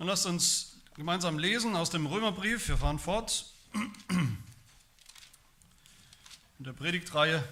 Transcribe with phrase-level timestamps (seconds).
[0.00, 2.68] Dann lasst uns gemeinsam lesen aus dem Römerbrief.
[2.68, 4.38] Wir fahren fort in
[6.58, 7.46] der Predigtreihe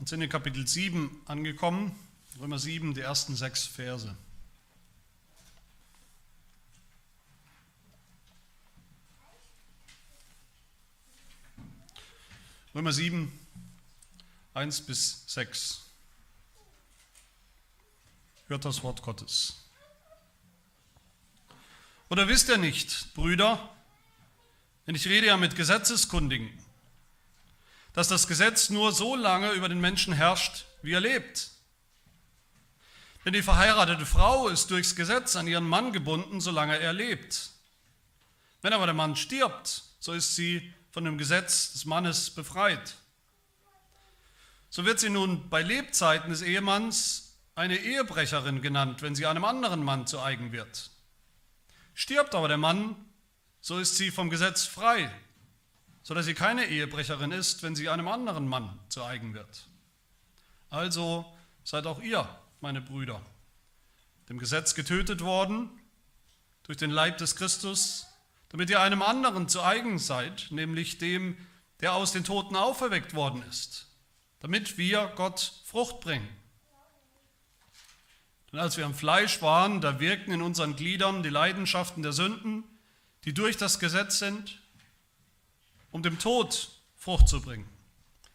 [0.00, 1.94] und sind in Kapitel 7 angekommen.
[2.40, 4.16] Römer 7, die ersten sechs Verse.
[12.74, 13.30] Römer 7,
[14.54, 15.82] 1 bis 6.
[18.48, 19.62] Hört das Wort Gottes.
[22.12, 23.70] Oder wisst ihr nicht, Brüder,
[24.86, 26.52] denn ich rede ja mit Gesetzeskundigen,
[27.94, 31.52] dass das Gesetz nur so lange über den Menschen herrscht, wie er lebt.
[33.24, 37.52] Denn die verheiratete Frau ist durchs Gesetz an ihren Mann gebunden, solange er lebt.
[38.60, 42.92] Wenn aber der Mann stirbt, so ist sie von dem Gesetz des Mannes befreit.
[44.68, 49.82] So wird sie nun bei Lebzeiten des Ehemanns eine Ehebrecherin genannt, wenn sie einem anderen
[49.82, 50.90] Mann zu eigen wird.
[51.94, 52.96] Stirbt aber der Mann,
[53.60, 55.10] so ist sie vom Gesetz frei,
[56.02, 59.68] sodass sie keine Ehebrecherin ist, wenn sie einem anderen Mann zu eigen wird.
[60.68, 61.24] Also
[61.64, 62.28] seid auch ihr,
[62.60, 63.20] meine Brüder,
[64.28, 65.70] dem Gesetz getötet worden
[66.64, 68.06] durch den Leib des Christus,
[68.48, 71.36] damit ihr einem anderen zu eigen seid, nämlich dem,
[71.80, 73.86] der aus den Toten auferweckt worden ist,
[74.40, 76.28] damit wir Gott Frucht bringen.
[78.52, 82.64] Denn als wir am Fleisch waren, da wirkten in unseren Gliedern die Leidenschaften der Sünden,
[83.24, 84.60] die durch das Gesetz sind,
[85.90, 87.68] um dem Tod Frucht zu bringen.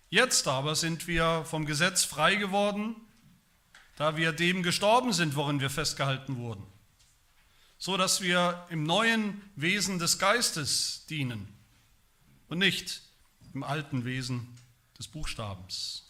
[0.10, 2.96] Jetzt aber sind wir vom Gesetz frei geworden,
[3.96, 6.66] da wir dem gestorben sind, worin wir festgehalten wurden
[7.78, 11.48] so dass wir im neuen Wesen des Geistes dienen
[12.48, 13.02] und nicht
[13.54, 14.58] im alten Wesen
[14.98, 16.07] des Buchstabens.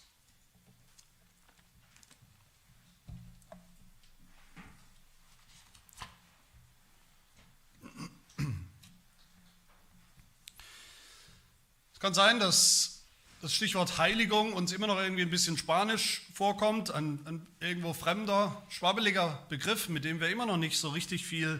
[11.97, 13.01] Es kann sein, dass
[13.41, 18.61] das Stichwort Heiligung uns immer noch irgendwie ein bisschen spanisch vorkommt, ein, ein, irgendwo fremder,
[18.69, 21.59] schwabbeliger Begriff, mit dem wir immer noch nicht so richtig viel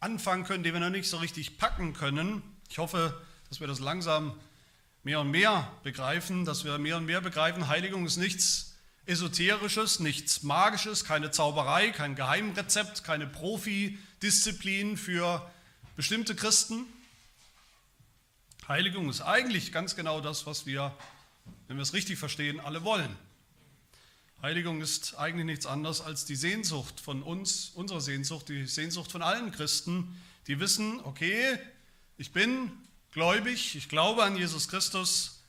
[0.00, 2.42] anfangen können, den wir noch nicht so richtig packen können.
[2.68, 4.38] Ich hoffe, dass wir das langsam
[5.02, 8.74] mehr und mehr begreifen, dass wir mehr und mehr begreifen, Heiligung ist nichts
[9.06, 15.50] Esoterisches, nichts Magisches, keine Zauberei, kein Geheimrezept, keine Profidisziplin für
[15.96, 16.84] bestimmte Christen,
[18.66, 20.96] Heiligung ist eigentlich ganz genau das, was wir,
[21.68, 23.14] wenn wir es richtig verstehen, alle wollen.
[24.40, 29.20] Heiligung ist eigentlich nichts anderes als die Sehnsucht von uns, unsere Sehnsucht, die Sehnsucht von
[29.20, 31.58] allen Christen, die wissen, okay,
[32.16, 32.72] ich bin
[33.10, 35.42] gläubig, ich glaube an Jesus Christus,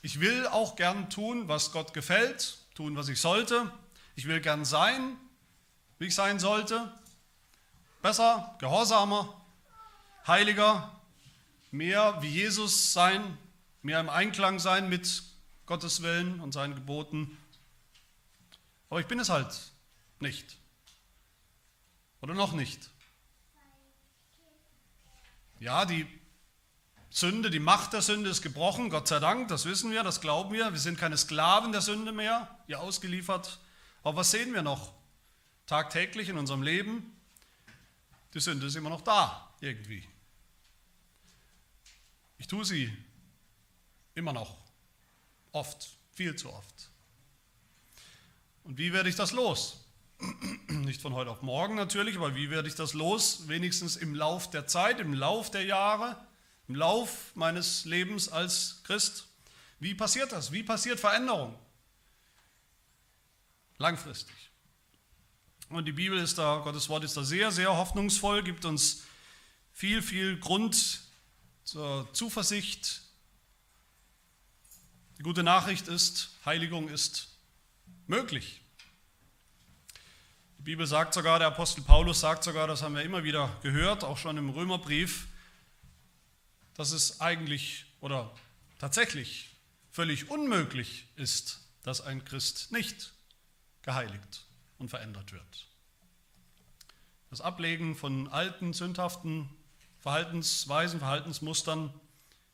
[0.00, 3.70] ich will auch gern tun, was Gott gefällt, tun, was ich sollte,
[4.16, 5.18] ich will gern sein,
[5.98, 6.90] wie ich sein sollte,
[8.00, 9.44] besser, gehorsamer,
[10.26, 10.97] heiliger,
[11.70, 13.38] mehr wie Jesus sein,
[13.82, 15.22] mehr im Einklang sein mit
[15.66, 17.36] Gottes Willen und seinen Geboten.
[18.90, 19.54] Aber ich bin es halt
[20.20, 20.56] nicht.
[22.20, 22.90] Oder noch nicht.
[25.60, 26.06] Ja, die
[27.10, 30.52] Sünde, die Macht der Sünde ist gebrochen, Gott sei Dank, das wissen wir, das glauben
[30.52, 30.72] wir.
[30.72, 33.58] Wir sind keine Sklaven der Sünde mehr, ihr ausgeliefert.
[34.02, 34.92] Aber was sehen wir noch
[35.66, 37.16] tagtäglich in unserem Leben?
[38.34, 40.06] Die Sünde ist immer noch da, irgendwie.
[42.38, 42.96] Ich tue sie
[44.14, 44.56] immer noch,
[45.52, 46.90] oft, viel zu oft.
[48.64, 49.84] Und wie werde ich das los?
[50.68, 53.48] Nicht von heute auf morgen natürlich, aber wie werde ich das los?
[53.48, 56.16] Wenigstens im Lauf der Zeit, im Lauf der Jahre,
[56.68, 59.26] im Lauf meines Lebens als Christ.
[59.80, 60.52] Wie passiert das?
[60.52, 61.58] Wie passiert Veränderung?
[63.78, 64.34] Langfristig.
[65.70, 69.04] Und die Bibel ist da, Gottes Wort ist da sehr, sehr hoffnungsvoll, gibt uns
[69.72, 71.07] viel, viel Grund
[71.68, 73.02] zur Zuversicht.
[75.18, 77.28] Die gute Nachricht ist, Heiligung ist
[78.06, 78.62] möglich.
[80.56, 84.02] Die Bibel sagt sogar, der Apostel Paulus sagt sogar, das haben wir immer wieder gehört,
[84.02, 85.28] auch schon im Römerbrief,
[86.72, 88.34] dass es eigentlich oder
[88.78, 89.50] tatsächlich
[89.90, 93.12] völlig unmöglich ist, dass ein Christ nicht
[93.82, 94.46] geheiligt
[94.78, 95.66] und verändert wird.
[97.28, 99.50] Das Ablegen von alten, sündhaften
[100.00, 101.92] Verhaltensweisen, Verhaltensmustern,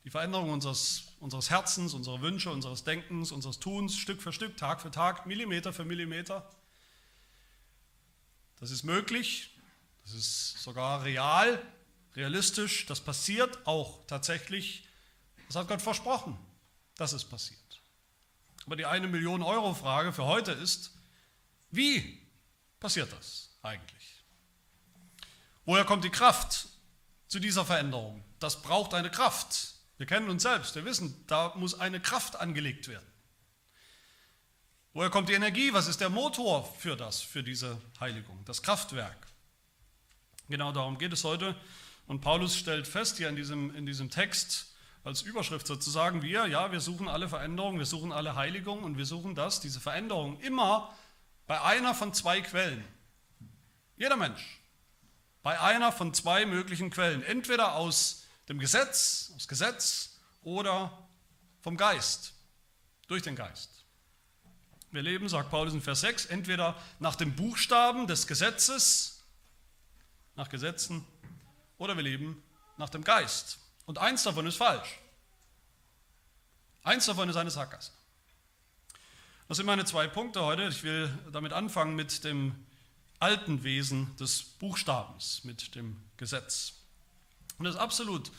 [0.05, 4.81] die Veränderung unseres, unseres Herzens, unserer Wünsche, unseres Denkens, unseres Tuns, Stück für Stück, Tag
[4.81, 6.49] für Tag, Millimeter für Millimeter.
[8.61, 9.51] Das ist möglich,
[10.05, 11.61] das ist sogar real,
[12.15, 14.87] realistisch, das passiert auch tatsächlich.
[15.47, 16.39] Das hat Gott versprochen,
[16.97, 17.61] dass es passiert.
[18.67, 20.93] Aber die eine Million Euro Frage für heute ist,
[21.71, 22.21] wie
[22.79, 24.23] passiert das eigentlich?
[25.65, 26.69] Woher kommt die Kraft
[27.35, 28.23] zu dieser Veränderung?
[28.39, 29.75] Das braucht eine Kraft.
[29.97, 33.05] Wir kennen uns selbst, wir wissen, da muss eine Kraft angelegt werden.
[34.93, 35.73] Woher kommt die Energie?
[35.73, 39.17] Was ist der Motor für das, für diese Heiligung, das Kraftwerk?
[40.49, 41.57] Genau darum geht es heute.
[42.07, 44.73] Und Paulus stellt fest hier in diesem, in diesem Text
[45.03, 49.07] als Überschrift sozusagen, wir, ja, wir suchen alle Veränderungen, wir suchen alle Heiligung und wir
[49.07, 50.95] suchen das, diese Veränderung immer
[51.49, 52.85] bei einer von zwei Quellen.
[53.97, 54.61] Jeder Mensch.
[55.45, 57.23] Bei einer von zwei möglichen Quellen.
[57.23, 61.07] Entweder aus dem Gesetz, aus Gesetz oder
[61.61, 62.33] vom Geist,
[63.09, 63.85] durch den Geist.
[64.91, 69.23] Wir leben, sagt Paulus in Vers 6, entweder nach dem Buchstaben des Gesetzes,
[70.35, 71.07] nach Gesetzen,
[71.77, 72.43] oder wir leben
[72.79, 73.59] nach dem Geist.
[73.85, 74.99] Und eins davon ist falsch.
[76.85, 77.93] Eins davon ist eine Sackgasse.
[79.49, 80.69] Das sind meine zwei Punkte heute.
[80.69, 82.65] Ich will damit anfangen mit dem
[83.25, 86.75] alten Wesen des Buchstabens, mit dem Gesetz.
[87.57, 88.31] Und es ist absolut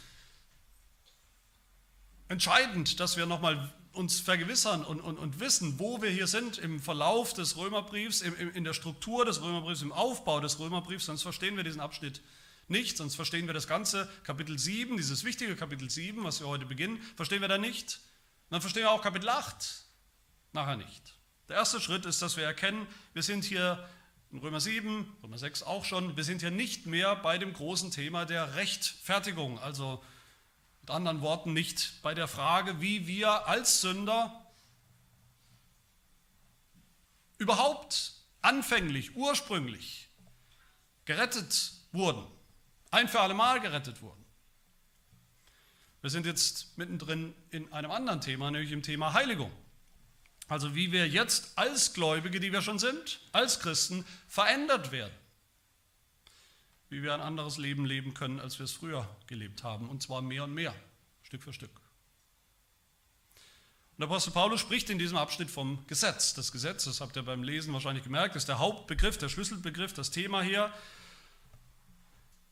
[2.28, 6.80] entscheidend, dass wir nochmal uns vergewissern und, und, und wissen, wo wir hier sind im
[6.80, 11.58] Verlauf des Römerbriefs, im, in der Struktur des Römerbriefs, im Aufbau des Römerbriefs, sonst verstehen
[11.58, 12.22] wir diesen Abschnitt
[12.68, 16.68] nicht, sonst verstehen wir das ganze Kapitel 7, dieses wichtige Kapitel 7, was wir heute
[16.68, 18.02] beginnen, verstehen wir da nicht.
[18.52, 19.86] dann verstehen wir auch Kapitel 8
[20.54, 21.16] nachher nicht.
[21.50, 23.84] Der erste Schritt ist, dass wir erkennen, wir sind hier
[24.36, 27.90] in Römer 7, Römer 6 auch schon, wir sind hier nicht mehr bei dem großen
[27.90, 30.04] Thema der Rechtfertigung, also
[30.82, 34.46] mit anderen Worten, nicht bei der Frage, wie wir als Sünder
[37.38, 38.12] überhaupt
[38.42, 40.10] anfänglich, ursprünglich
[41.06, 42.28] gerettet wurden,
[42.92, 44.26] ein für alle Mal gerettet wurden.
[46.02, 49.52] Wir sind jetzt mittendrin in einem anderen Thema, nämlich im Thema Heiligung.
[50.48, 55.14] Also wie wir jetzt als Gläubige, die wir schon sind, als Christen verändert werden
[56.90, 60.22] wie wir ein anderes Leben leben können, als wir es früher gelebt haben, und zwar
[60.22, 60.74] mehr und mehr,
[61.24, 61.72] Stück für Stück.
[63.92, 66.34] Und der Apostel Paulus spricht in diesem Abschnitt vom Gesetz.
[66.34, 70.12] Das Gesetz, das habt ihr beim Lesen wahrscheinlich gemerkt, ist der Hauptbegriff, der Schlüsselbegriff, das
[70.12, 70.72] Thema hier.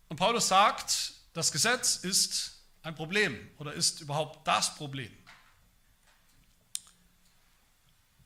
[0.08, 5.12] Und Paulus sagt, das Gesetz ist ein Problem oder ist überhaupt das Problem.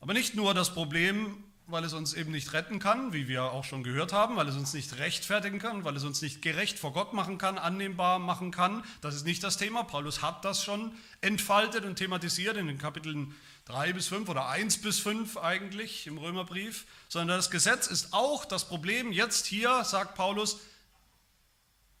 [0.00, 3.64] Aber nicht nur das Problem weil es uns eben nicht retten kann, wie wir auch
[3.64, 6.94] schon gehört haben, weil es uns nicht rechtfertigen kann, weil es uns nicht gerecht vor
[6.94, 8.82] Gott machen kann, annehmbar machen kann.
[9.02, 9.82] Das ist nicht das Thema.
[9.82, 13.34] Paulus hat das schon entfaltet und thematisiert in den Kapiteln
[13.66, 18.46] 3 bis 5 oder 1 bis 5 eigentlich im Römerbrief, sondern das Gesetz ist auch
[18.46, 20.60] das Problem jetzt hier, sagt Paulus,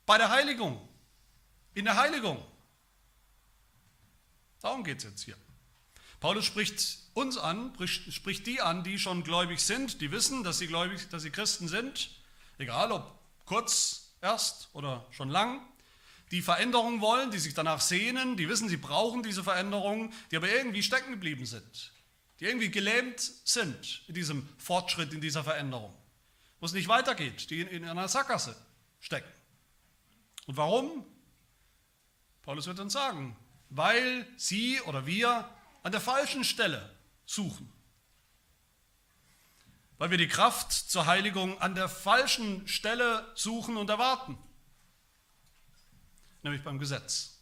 [0.06, 0.80] bei der Heiligung,
[1.74, 2.42] in der Heiligung.
[4.62, 5.36] Darum geht es jetzt hier.
[6.20, 10.66] Paulus spricht uns an, spricht die an, die schon gläubig sind, die wissen, dass sie
[10.66, 12.10] gläubig, dass sie Christen sind,
[12.58, 15.60] egal ob kurz erst oder schon lang,
[16.30, 20.50] die Veränderung wollen, die sich danach sehnen, die wissen, sie brauchen diese Veränderung, die aber
[20.50, 21.92] irgendwie stecken geblieben sind,
[22.40, 25.94] die irgendwie gelähmt sind in diesem Fortschritt, in dieser Veränderung,
[26.60, 28.54] wo es nicht weitergeht, die in, in einer Sackgasse
[29.00, 29.32] stecken.
[30.46, 31.04] Und warum?
[32.42, 33.36] Paulus wird uns sagen,
[33.70, 35.48] weil sie oder wir
[35.82, 36.97] an der falschen Stelle
[37.28, 37.70] suchen.
[39.98, 44.38] Weil wir die Kraft zur Heiligung an der falschen Stelle suchen und erwarten.
[46.42, 47.40] Nämlich beim Gesetz.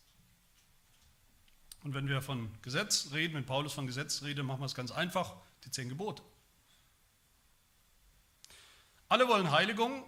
[1.84, 4.90] Und wenn wir von Gesetz reden, wenn Paulus von Gesetz redet, machen wir es ganz
[4.90, 6.22] einfach, die zehn Gebote.
[9.08, 10.02] Alle wollen Heiligung,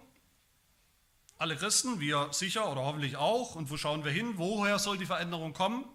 [1.37, 3.55] alle Christen, wir sicher oder hoffentlich auch.
[3.55, 4.33] Und wo schauen wir hin?
[4.35, 5.85] Woher soll die Veränderung kommen?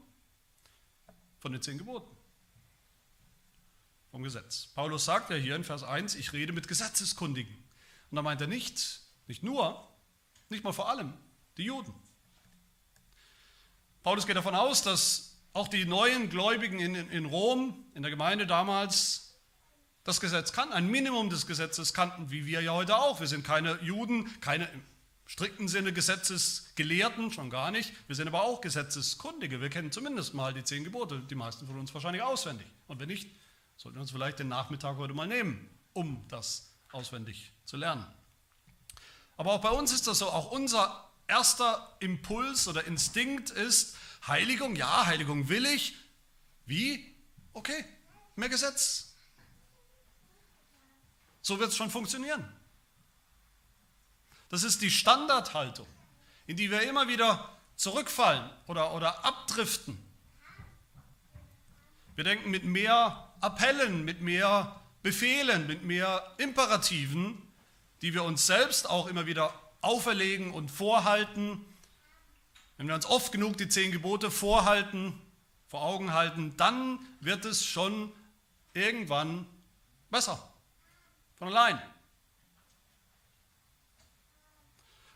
[1.38, 2.13] Von den zehn Geboten
[4.14, 4.68] vom Gesetz.
[4.76, 7.52] Paulus sagt ja hier in Vers 1, ich rede mit Gesetzeskundigen.
[8.12, 9.88] Und da meint er nicht, nicht nur,
[10.50, 11.14] nicht mal vor allem,
[11.56, 11.92] die Juden.
[14.04, 18.46] Paulus geht davon aus, dass auch die neuen Gläubigen in, in Rom, in der Gemeinde
[18.46, 19.34] damals,
[20.04, 23.18] das Gesetz kannten, ein Minimum des Gesetzes kannten, wie wir ja heute auch.
[23.18, 24.82] Wir sind keine Juden, keine im
[25.26, 27.92] strikten Sinne Gesetzesgelehrten, schon gar nicht.
[28.06, 29.60] Wir sind aber auch Gesetzeskundige.
[29.60, 32.68] Wir kennen zumindest mal die zehn Gebote, die meisten von uns wahrscheinlich auswendig.
[32.86, 33.28] Und wenn nicht,
[33.76, 38.06] Sollten wir uns vielleicht den Nachmittag heute mal nehmen, um das auswendig zu lernen.
[39.36, 44.76] Aber auch bei uns ist das so, auch unser erster Impuls oder Instinkt ist, Heiligung,
[44.76, 45.94] ja, Heiligung will ich.
[46.66, 47.14] Wie?
[47.52, 47.84] Okay,
[48.36, 49.14] mehr Gesetz.
[51.42, 52.50] So wird es schon funktionieren.
[54.48, 55.86] Das ist die Standardhaltung,
[56.46, 59.98] in die wir immer wieder zurückfallen oder, oder abdriften.
[62.14, 67.40] Wir denken, mit mehr Appellen, mit mehr Befehlen, mit mehr Imperativen,
[68.00, 71.64] die wir uns selbst auch immer wieder auferlegen und vorhalten,
[72.78, 75.20] wenn wir uns oft genug die zehn Gebote vorhalten,
[75.68, 78.12] vor Augen halten, dann wird es schon
[78.72, 79.46] irgendwann
[80.10, 80.42] besser.
[81.36, 81.80] Von allein.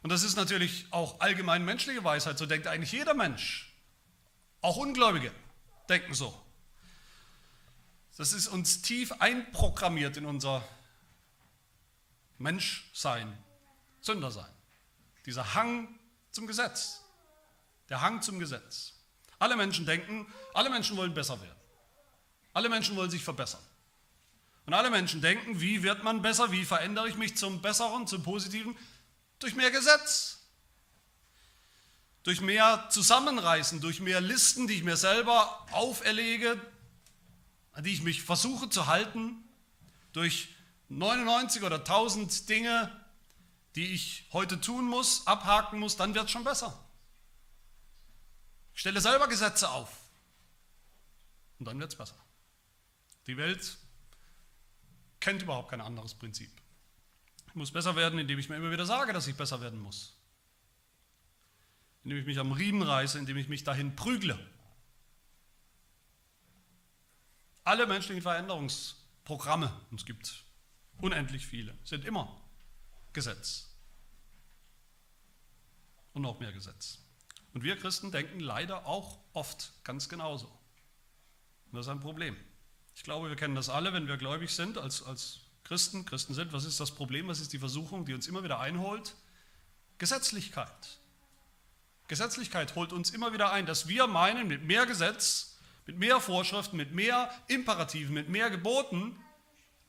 [0.03, 3.75] Und das ist natürlich auch allgemein menschliche Weisheit, so denkt eigentlich jeder Mensch.
[4.61, 5.33] Auch Ungläubige
[5.89, 6.39] denken so.
[8.19, 10.67] Das ist uns tief einprogrammiert in unser
[12.37, 13.33] Menschsein,
[14.01, 14.51] Sündersein.
[15.25, 15.89] Dieser Hang
[16.33, 17.01] zum Gesetz.
[17.89, 18.95] Der Hang zum Gesetz.
[19.39, 21.61] Alle Menschen denken, alle Menschen wollen besser werden.
[22.53, 23.63] Alle Menschen wollen sich verbessern.
[24.67, 28.25] Und alle Menschen denken, wie wird man besser, wie verändere ich mich zum Besseren, zum
[28.25, 28.77] Positiven?
[29.39, 30.41] Durch mehr Gesetz.
[32.25, 36.61] Durch mehr Zusammenreißen, durch mehr Listen, die ich mir selber auferlege,
[37.79, 39.37] an die ich mich versuche zu halten,
[40.13, 40.49] durch
[40.89, 42.91] 99 oder 1000 Dinge,
[43.77, 46.77] die ich heute tun muss, abhaken muss, dann wird es schon besser.
[48.75, 49.97] Ich stelle selber Gesetze auf
[51.61, 52.17] und dann wird es besser.
[53.29, 53.79] Die Welt
[55.21, 56.51] kennt überhaupt kein anderes Prinzip.
[57.47, 60.17] Ich muss besser werden, indem ich mir immer wieder sage, dass ich besser werden muss.
[62.03, 64.37] Indem ich mich am Riemen reiße, indem ich mich dahin prügle.
[67.69, 70.43] Alle menschlichen Veränderungsprogramme, und es gibt
[71.03, 72.41] unendlich viele, sind immer
[73.13, 73.69] Gesetz.
[76.15, 76.97] Und noch mehr Gesetz.
[77.53, 80.47] Und wir Christen denken leider auch oft ganz genauso.
[80.47, 82.39] Und das ist ein Problem.
[82.97, 86.55] Ich glaube, wir kennen das alle, wenn wir gläubig sind, als, als Christen, Christen sind.
[86.55, 87.29] Was ist das Problem?
[87.29, 89.15] Was ist die Versuchung, die uns immer wieder einholt?
[89.99, 91.01] Gesetzlichkeit.
[92.07, 95.58] Gesetzlichkeit holt uns immer wieder ein, dass wir meinen, mit mehr Gesetz,
[95.89, 99.19] mit mehr Vorschriften, mit mehr Imperativen, mit mehr Geboten,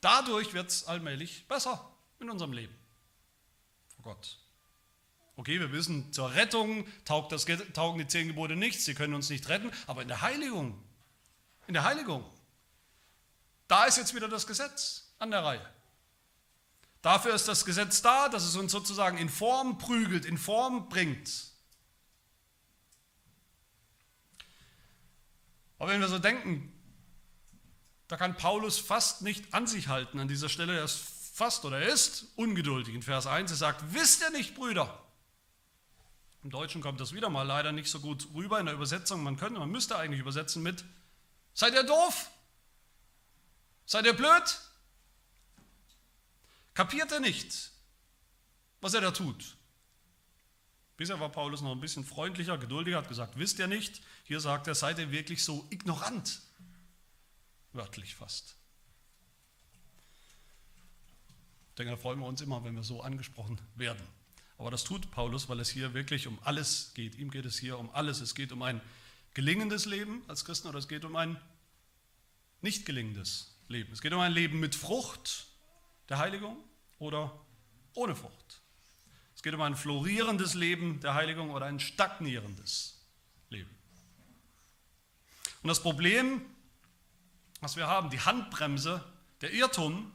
[0.00, 2.74] dadurch wird es allmählich besser in unserem Leben.
[3.96, 4.38] Vor Gott.
[5.36, 9.46] Okay, wir wissen, zur Rettung das, taugen die zehn Gebote nichts, sie können uns nicht
[9.50, 10.82] retten, aber in der Heiligung,
[11.66, 12.24] in der Heiligung,
[13.68, 15.70] da ist jetzt wieder das Gesetz an der Reihe.
[17.02, 21.49] Dafür ist das Gesetz da, dass es uns sozusagen in Form prügelt, in Form bringt.
[25.80, 26.70] Aber wenn wir so denken,
[28.06, 30.76] da kann Paulus fast nicht an sich halten an dieser Stelle.
[30.76, 30.98] Er ist
[31.32, 32.94] fast oder er ist ungeduldig.
[32.94, 35.02] In Vers 1 er sagt, wisst ihr nicht, Brüder?
[36.44, 39.22] Im Deutschen kommt das wieder mal leider nicht so gut rüber in der Übersetzung.
[39.22, 40.84] Man könnte, man müsste eigentlich übersetzen mit,
[41.54, 42.30] seid ihr doof?
[43.86, 44.60] Seid ihr blöd?
[46.74, 47.70] Kapiert er nicht,
[48.82, 49.56] was er da tut?
[51.00, 54.02] Bisher war Paulus noch ein bisschen freundlicher, geduldiger, hat gesagt, wisst ihr nicht?
[54.24, 56.42] Hier sagt er, seid ihr wirklich so ignorant?
[57.72, 58.54] Wörtlich fast.
[61.70, 64.02] Ich denke, da freuen wir uns immer, wenn wir so angesprochen werden.
[64.58, 67.14] Aber das tut Paulus, weil es hier wirklich um alles geht.
[67.14, 68.20] Ihm geht es hier um alles.
[68.20, 68.82] Es geht um ein
[69.32, 71.40] gelingendes Leben als Christen oder es geht um ein
[72.60, 73.90] nicht gelingendes Leben.
[73.90, 75.46] Es geht um ein Leben mit Frucht
[76.10, 76.58] der Heiligung
[76.98, 77.40] oder
[77.94, 78.59] ohne Frucht.
[79.40, 83.00] Es geht um ein florierendes Leben der Heiligung oder ein stagnierendes
[83.48, 83.70] Leben.
[85.62, 86.42] Und das Problem,
[87.62, 89.02] was wir haben, die Handbremse,
[89.40, 90.12] der Irrtum,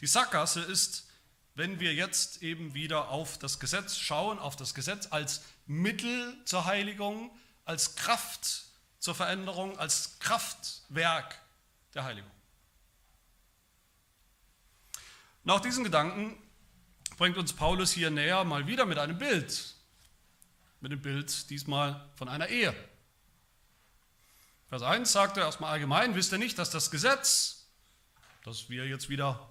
[0.00, 1.08] die Sackgasse ist,
[1.56, 6.64] wenn wir jetzt eben wieder auf das Gesetz schauen, auf das Gesetz als Mittel zur
[6.64, 8.62] Heiligung, als Kraft
[9.00, 11.36] zur Veränderung, als Kraftwerk
[11.94, 12.30] der Heiligung.
[15.42, 16.40] Und auch diesen Gedanken
[17.18, 19.74] bringt uns Paulus hier näher mal wieder mit einem Bild.
[20.80, 22.72] Mit dem Bild diesmal von einer Ehe.
[24.68, 27.66] Vers 1 sagt er erstmal allgemein, wisst ihr nicht, dass das Gesetz,
[28.44, 29.48] das wir jetzt wieder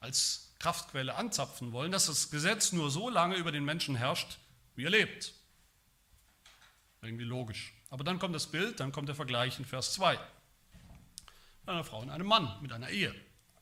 [0.00, 4.38] als Kraftquelle anzapfen wollen, dass das Gesetz nur so lange über den Menschen herrscht,
[4.76, 5.34] wie er lebt.
[7.02, 7.74] Irgendwie logisch.
[7.90, 10.18] Aber dann kommt das Bild, dann kommt der Vergleich in Vers 2.
[11.66, 13.14] Einer Frau und einem Mann mit einer Ehe.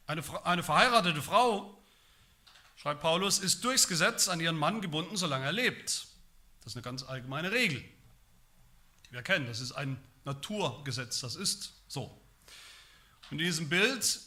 [0.07, 1.78] Eine, eine verheiratete Frau,
[2.79, 6.07] schreibt Paulus, ist durchs Gesetz an ihren Mann gebunden, solange er lebt.
[6.61, 7.81] Das ist eine ganz allgemeine Regel,
[9.07, 9.47] die wir kennen.
[9.47, 12.23] Das ist ein Naturgesetz, das ist so.
[13.31, 14.21] Und in diesem Bild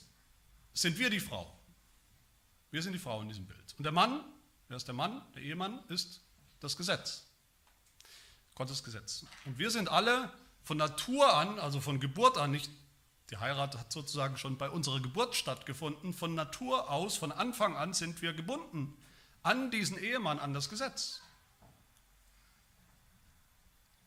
[0.74, 1.58] sind wir die Frau.
[2.72, 3.74] Wir sind die Frau in diesem Bild.
[3.77, 4.24] Und der Mann,
[4.67, 5.22] wer ist der Mann?
[5.34, 6.22] Der Ehemann ist
[6.60, 7.24] das Gesetz.
[8.55, 9.25] Gottes Gesetz.
[9.46, 10.31] Und wir sind alle
[10.63, 12.70] von Natur an, also von Geburt an, nicht
[13.32, 16.14] die Heirat hat sozusagen schon bei unserer Geburt stattgefunden.
[16.14, 18.98] Von Natur aus, von Anfang an sind wir gebunden
[19.44, 21.22] an diesen Ehemann, an das Gesetz.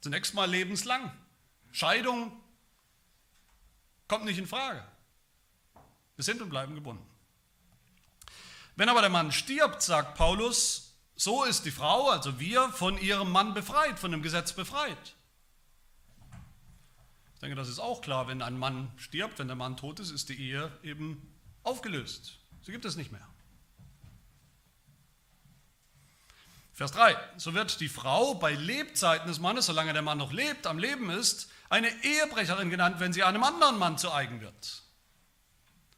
[0.01, 1.11] Zunächst mal lebenslang.
[1.73, 2.39] Scheidung
[4.07, 4.87] kommt nicht in Frage.
[6.17, 7.05] Wir sind und bleiben gebunden.
[8.77, 13.31] Wenn aber der Mann stirbt, sagt Paulus, so ist die Frau, also wir, von ihrem
[13.31, 15.15] Mann befreit, von dem Gesetz befreit.
[17.45, 20.11] Ich denke, das ist auch klar, wenn ein Mann stirbt, wenn der Mann tot ist,
[20.11, 21.31] ist die Ehe eben
[21.63, 22.39] aufgelöst.
[22.63, 23.29] Sie gibt es nicht mehr.
[26.73, 27.15] Vers 3.
[27.37, 31.11] So wird die Frau bei Lebzeiten des Mannes, solange der Mann noch lebt, am Leben
[31.11, 34.83] ist, eine Ehebrecherin genannt, wenn sie einem anderen Mann zu eigen wird.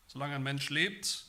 [0.08, 1.26] Solange ein Mensch lebt,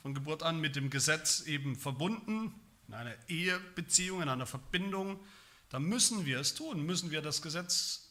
[0.00, 2.58] von Geburt an mit dem Gesetz eben verbunden,
[2.88, 5.20] in einer Ehebeziehung, in einer Verbindung,
[5.68, 8.04] da müssen wir es tun, müssen wir das Gesetz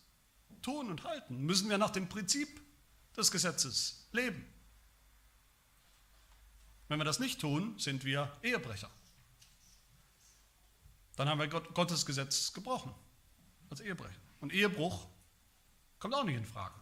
[0.64, 2.62] tun und halten, müssen wir nach dem Prinzip
[3.16, 4.46] des Gesetzes leben.
[6.88, 8.90] Wenn wir das nicht tun, sind wir Ehebrecher.
[11.16, 12.94] Dann haben wir Gottes Gesetz gebrochen
[13.70, 14.20] als Ehebrecher.
[14.42, 15.08] Und Ehebruch
[16.00, 16.76] kommt auch nicht in Frage.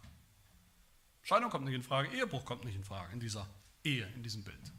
[1.22, 3.46] Scheidung kommt nicht in Frage, Ehebruch kommt nicht in Frage in dieser
[3.84, 4.72] Ehe, in diesem Bild.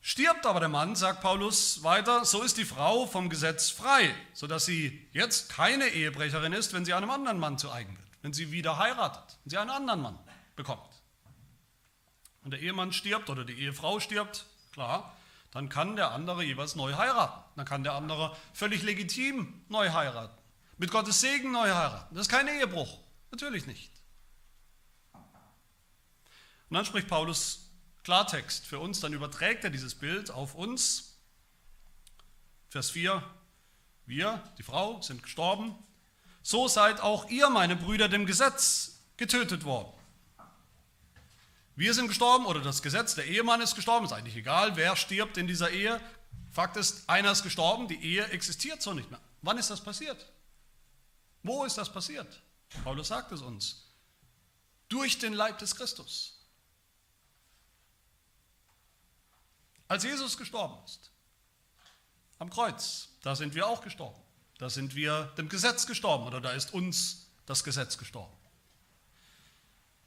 [0.00, 4.64] Stirbt aber der Mann, sagt Paulus weiter, so ist die Frau vom Gesetz frei, sodass
[4.64, 8.52] sie jetzt keine Ehebrecherin ist, wenn sie einem anderen Mann zu eigen wird, wenn sie
[8.52, 10.18] wieder heiratet, wenn sie einen anderen Mann
[10.56, 10.88] bekommt.
[12.42, 15.14] Und der Ehemann stirbt oder die Ehefrau stirbt, klar,
[15.50, 17.42] dann kann der andere jeweils neu heiraten.
[17.56, 20.36] Dann kann der andere völlig legitim neu heiraten.
[20.76, 22.14] Mit Gottes Segen neu heiraten.
[22.14, 22.98] Das ist kein Ehebruch.
[23.30, 23.92] Natürlich nicht.
[26.70, 27.67] Und dann spricht Paulus
[28.04, 31.16] Klartext für uns, dann überträgt er dieses Bild auf uns.
[32.70, 33.22] Vers 4,
[34.06, 35.74] wir, die Frau, sind gestorben.
[36.42, 39.92] So seid auch ihr, meine Brüder, dem Gesetz getötet worden.
[41.76, 45.36] Wir sind gestorben oder das Gesetz, der Ehemann ist gestorben, ist eigentlich egal, wer stirbt
[45.36, 46.00] in dieser Ehe.
[46.50, 49.20] Fakt ist, einer ist gestorben, die Ehe existiert so nicht mehr.
[49.42, 50.26] Wann ist das passiert?
[51.42, 52.42] Wo ist das passiert?
[52.82, 53.84] Paulus sagt es uns.
[54.88, 56.37] Durch den Leib des Christus.
[59.88, 61.10] Als Jesus gestorben ist,
[62.38, 64.20] am Kreuz, da sind wir auch gestorben.
[64.58, 68.38] Da sind wir dem Gesetz gestorben oder da ist uns das Gesetz gestorben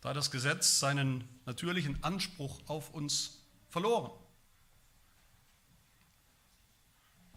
[0.02, 3.38] da hat das Gesetz seinen natürlichen Anspruch auf uns
[3.70, 4.12] verloren.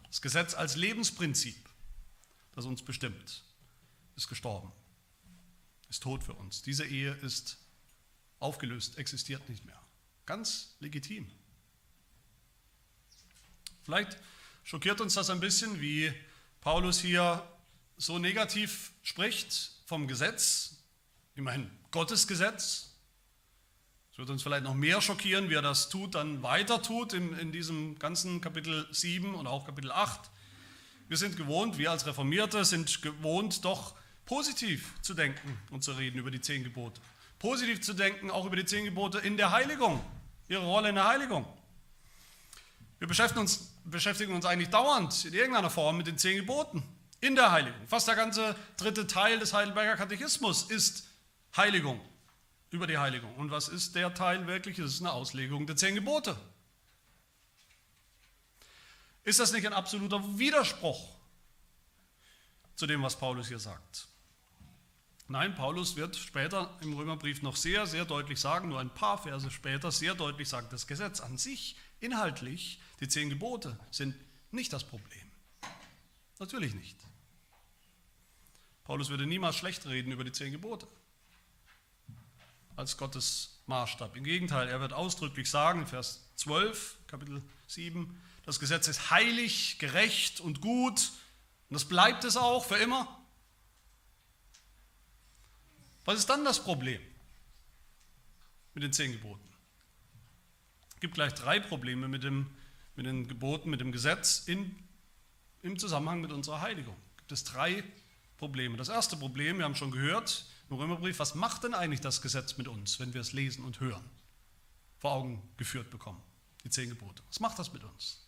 [0.06, 1.68] Das Gesetz als Lebensprinzip,
[2.52, 3.44] das uns bestimmt,
[4.16, 4.72] ist gestorben,
[5.90, 6.62] ist tot für uns.
[6.62, 7.58] Diese Ehe ist
[8.38, 9.80] aufgelöst, existiert nicht mehr.
[10.24, 11.30] Ganz legitim.
[13.84, 14.16] Vielleicht
[14.64, 16.12] schockiert uns das ein bisschen, wie
[16.60, 17.46] Paulus hier
[17.96, 20.76] so negativ spricht vom Gesetz.
[21.36, 22.90] Immerhin Gottes Gesetz.
[24.12, 27.36] Es wird uns vielleicht noch mehr schockieren, wie er das tut, dann weiter tut in,
[27.38, 30.30] in diesem ganzen Kapitel 7 und auch Kapitel 8.
[31.08, 33.94] Wir sind gewohnt, wir als Reformierte sind gewohnt, doch
[34.24, 37.00] positiv zu denken und zu reden über die zehn Gebote.
[37.40, 40.00] Positiv zu denken, auch über die zehn Gebote in der Heiligung,
[40.48, 41.44] ihre Rolle in der Heiligung.
[43.00, 46.82] Wir beschäftigen uns, beschäftigen uns eigentlich dauernd in irgendeiner Form mit den zehn Geboten
[47.20, 47.86] in der Heiligung.
[47.86, 51.08] Fast der ganze dritte Teil des Heidelberger Katechismus ist
[51.56, 52.00] Heiligung,
[52.70, 53.34] über die Heiligung.
[53.36, 54.76] Und was ist der Teil wirklich?
[54.76, 56.36] Das ist eine Auslegung der zehn Gebote.
[59.22, 61.08] Ist das nicht ein absoluter Widerspruch
[62.76, 64.08] zu dem, was Paulus hier sagt?
[65.26, 69.50] Nein, Paulus wird später im Römerbrief noch sehr, sehr deutlich sagen, nur ein paar Verse
[69.50, 74.14] später, sehr deutlich sagen, das Gesetz an sich, inhaltlich, die zehn Gebote sind
[74.50, 75.30] nicht das Problem.
[76.38, 76.96] Natürlich nicht.
[78.84, 80.86] Paulus würde niemals schlecht reden über die zehn Gebote
[82.76, 84.16] als Gottes Maßstab.
[84.16, 90.40] Im Gegenteil, er wird ausdrücklich sagen, Vers 12, Kapitel 7, das Gesetz ist heilig, gerecht
[90.40, 91.12] und gut
[91.70, 93.20] und das bleibt es auch für immer.
[96.04, 97.00] Was ist dann das Problem
[98.74, 99.53] mit den zehn Geboten?
[101.04, 102.46] Es gibt gleich drei Probleme mit, dem,
[102.96, 104.74] mit den Geboten, mit dem Gesetz in,
[105.60, 106.96] im Zusammenhang mit unserer Heiligung.
[107.10, 107.84] Es gibt es drei
[108.38, 108.78] Probleme.
[108.78, 112.56] Das erste Problem, wir haben schon gehört, im Römerbrief, was macht denn eigentlich das Gesetz
[112.56, 114.02] mit uns, wenn wir es lesen und hören,
[114.98, 116.22] vor Augen geführt bekommen,
[116.64, 117.22] die zehn Gebote?
[117.28, 118.26] Was macht das mit uns?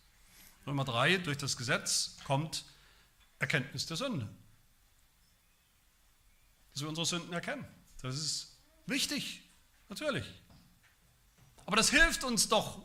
[0.67, 2.63] Römer 3, durch das Gesetz kommt
[3.39, 4.29] Erkenntnis der Sünde.
[6.73, 7.65] Dass wir unsere Sünden erkennen.
[8.03, 9.41] Das ist wichtig,
[9.89, 10.31] natürlich.
[11.67, 12.81] Aber das hilft uns doch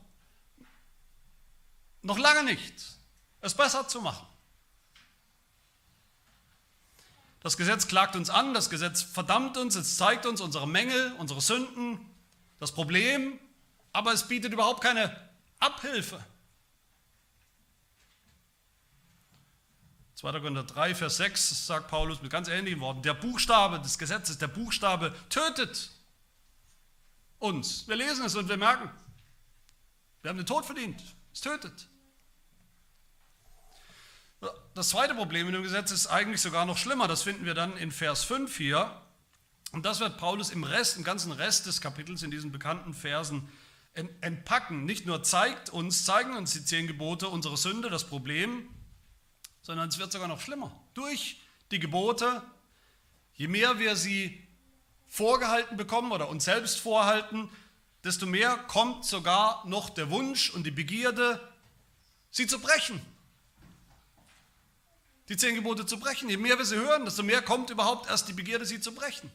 [2.03, 2.75] noch lange nicht,
[3.41, 4.27] es besser zu machen.
[7.41, 11.41] Das Gesetz klagt uns an, das Gesetz verdammt uns, es zeigt uns unsere Mängel, unsere
[11.41, 11.99] Sünden,
[12.59, 13.39] das Problem,
[13.93, 16.23] aber es bietet überhaupt keine Abhilfe.
[20.17, 20.33] 2.
[20.41, 24.49] Korinther 3, Vers 6 sagt Paulus mit ganz ähnlichen Worten, der Buchstabe des Gesetzes, der
[24.49, 25.91] Buchstabe tötet
[27.43, 27.89] uns.
[27.89, 28.91] Wir lesen es und wir merken,
[30.23, 31.03] wir haben den Tod verdient.
[31.33, 31.89] Es tötet.
[34.75, 37.09] Das zweite Problem in dem Gesetz ist eigentlich sogar noch schlimmer.
[37.09, 39.01] Das finden wir dann in Vers 5 hier.
[39.73, 43.49] Und das wird Paulus im Rest, im ganzen Rest des Kapitels in diesen bekannten Versen
[43.95, 44.85] entpacken.
[44.85, 48.69] Nicht nur zeigt uns, zeigen uns die zehn Gebote unsere Sünde, das Problem,
[49.61, 50.73] sondern es wird sogar noch schlimmer.
[50.95, 52.43] Durch die Gebote,
[53.35, 54.47] je mehr wir sie
[55.13, 57.51] vorgehalten bekommen oder uns selbst vorhalten,
[58.03, 61.39] desto mehr kommt sogar noch der Wunsch und die Begierde,
[62.31, 62.99] sie zu brechen.
[65.29, 66.31] Die zehn Gebote zu brechen.
[66.31, 69.31] Je mehr wir sie hören, desto mehr kommt überhaupt erst die Begierde, sie zu brechen.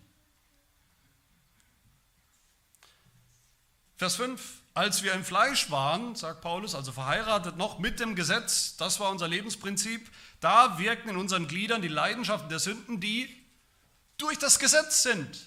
[3.98, 4.42] Vers 5.
[4.74, 9.12] Als wir im Fleisch waren, sagt Paulus, also verheiratet noch mit dem Gesetz, das war
[9.12, 10.10] unser Lebensprinzip,
[10.40, 13.30] da wirkten in unseren Gliedern die Leidenschaften der Sünden, die
[14.18, 15.47] durch das Gesetz sind.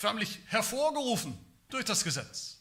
[0.00, 2.56] Förmlich hervorgerufen durch das Gesetz.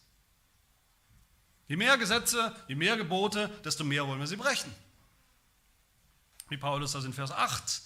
[1.70, 4.76] Je mehr Gesetze, je mehr Gebote, desto mehr wollen wir sie brechen.
[6.50, 7.82] Wie Paulus das in Vers 8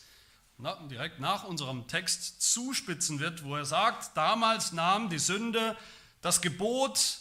[0.90, 5.78] direkt nach unserem Text zuspitzen wird, wo er sagt, damals nahm die Sünde
[6.22, 7.20] das Gebot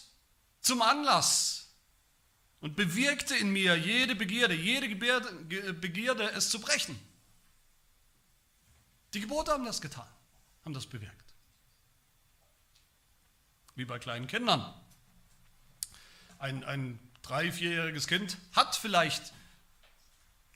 [0.62, 1.68] zum Anlass
[2.60, 4.88] und bewirkte in mir jede Begierde, jede
[5.74, 6.98] Begierde, es zu brechen.
[9.12, 10.08] Die Gebote haben das getan,
[10.64, 11.31] haben das bewirkt.
[13.74, 14.72] Wie bei kleinen Kindern.
[16.38, 19.32] Ein, ein drei-, vierjähriges Kind hat vielleicht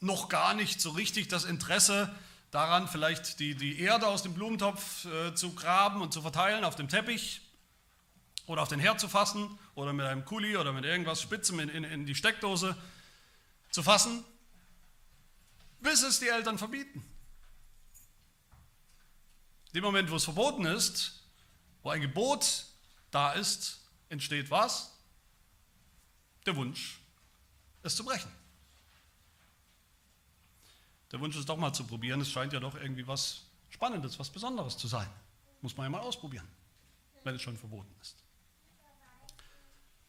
[0.00, 2.14] noch gar nicht so richtig das Interesse
[2.50, 6.76] daran, vielleicht die, die Erde aus dem Blumentopf äh, zu graben und zu verteilen auf
[6.76, 7.40] dem Teppich
[8.46, 11.68] oder auf den Herd zu fassen oder mit einem Kuli oder mit irgendwas Spitzem in,
[11.68, 12.76] in, in die Steckdose
[13.70, 14.24] zu fassen,
[15.80, 17.04] bis es die Eltern verbieten.
[19.68, 21.22] In dem Moment, wo es verboten ist,
[21.82, 22.66] wo ein Gebot
[23.10, 24.92] da ist, entsteht was?
[26.44, 27.00] Der Wunsch,
[27.82, 28.30] es zu brechen.
[31.12, 32.20] Der Wunsch ist doch mal zu probieren.
[32.20, 35.08] Es scheint ja doch irgendwie was Spannendes, was Besonderes zu sein.
[35.60, 36.48] Muss man ja mal ausprobieren,
[37.24, 38.16] wenn es schon verboten ist.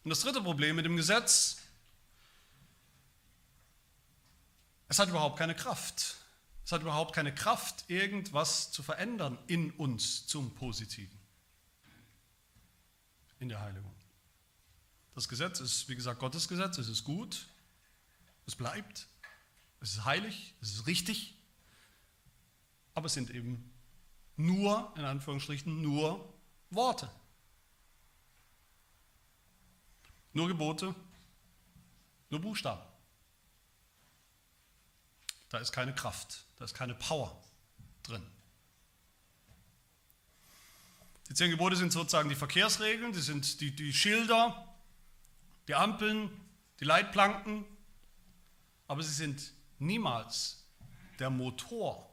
[0.03, 1.57] Und das dritte Problem mit dem Gesetz,
[4.87, 6.15] es hat überhaupt keine Kraft.
[6.63, 11.16] Es hat überhaupt keine Kraft, irgendwas zu verändern in uns zum Positiven.
[13.39, 13.95] In der Heiligung.
[15.15, 17.47] Das Gesetz ist, wie gesagt, Gottes Gesetz, es ist gut,
[18.45, 19.07] es bleibt,
[19.79, 21.37] es ist heilig, es ist richtig,
[22.93, 23.73] aber es sind eben
[24.35, 26.33] nur, in Anführungsstrichen, nur
[26.69, 27.09] Worte.
[30.33, 30.93] Nur Gebote,
[32.29, 32.81] nur Buchstaben.
[35.49, 37.41] Da ist keine Kraft, da ist keine Power
[38.03, 38.25] drin.
[41.29, 44.75] Die zehn Gebote sind sozusagen die Verkehrsregeln, die sind die, die Schilder,
[45.67, 46.31] die Ampeln,
[46.79, 47.65] die Leitplanken,
[48.87, 50.65] aber sie sind niemals
[51.19, 52.09] der Motor,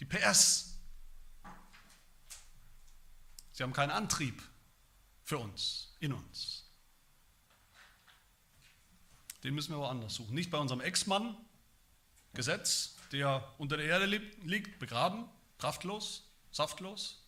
[0.00, 0.78] die PS.
[3.52, 4.42] Sie haben keinen Antrieb
[5.22, 6.64] für uns, in uns.
[9.44, 10.34] Den müssen wir woanders suchen.
[10.34, 11.36] Nicht bei unserem Ex-Mann,
[12.34, 17.25] Gesetz, der unter der Erde liegt, begraben, kraftlos, saftlos.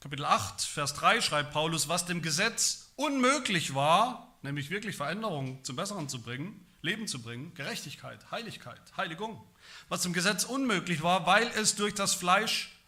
[0.00, 5.76] Kapitel 8, Vers 3 schreibt Paulus, was dem Gesetz unmöglich war, nämlich wirklich Veränderungen zum
[5.76, 9.42] Besseren zu bringen, Leben zu bringen, Gerechtigkeit, Heiligkeit, Heiligung,
[9.88, 12.78] was im Gesetz unmöglich war, weil es durch das Fleisch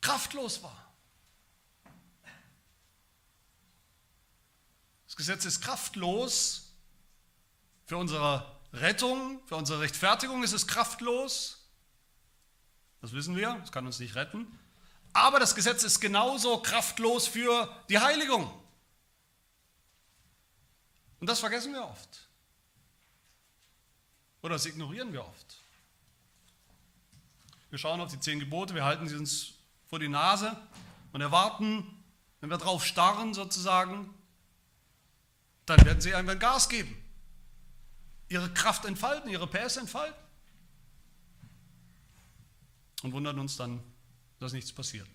[0.00, 0.86] kraftlos war.
[5.06, 6.72] Das Gesetz ist kraftlos
[7.86, 11.68] für unsere Rettung, für unsere Rechtfertigung ist es kraftlos.
[13.00, 14.46] Das wissen wir, es kann uns nicht retten.
[15.16, 18.52] Aber das Gesetz ist genauso kraftlos für die Heiligung.
[21.20, 22.28] Und das vergessen wir oft.
[24.42, 25.56] Oder das ignorieren wir oft.
[27.70, 29.54] Wir schauen auf die zehn Gebote, wir halten sie uns
[29.88, 30.54] vor die Nase
[31.14, 32.04] und erwarten,
[32.42, 34.12] wenn wir drauf starren sozusagen,
[35.64, 36.94] dann werden sie irgendwann Gas geben,
[38.28, 40.22] ihre Kraft entfalten, ihre PS entfalten
[43.02, 43.82] und wundern uns dann,
[44.38, 45.08] dass nichts passiert.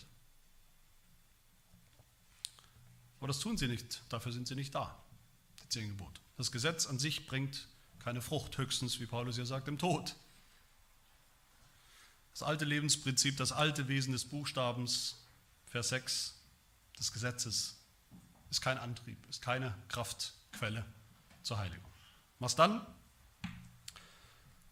[3.20, 5.02] Aber das tun sie nicht, dafür sind sie nicht da
[5.72, 6.20] zehn Gebote.
[6.38, 7.68] Das Gesetz an sich bringt
[8.00, 10.16] keine Frucht, höchstens, wie Paulus ja sagt, im Tod.
[12.32, 15.18] Das alte Lebensprinzip, das alte Wesen des Buchstabens,
[15.68, 16.36] Vers 6
[17.00, 17.78] des Gesetzes,
[18.50, 20.86] ist kein Antrieb, ist keine Kraftquelle
[21.44, 21.90] zur Heiligung.
[22.40, 22.86] Was dann?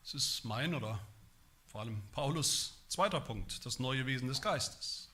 [0.04, 1.00] Es ist mein oder
[1.68, 5.10] vor allem Paulus zweiter Punkt, das neue Wesen des Geistes.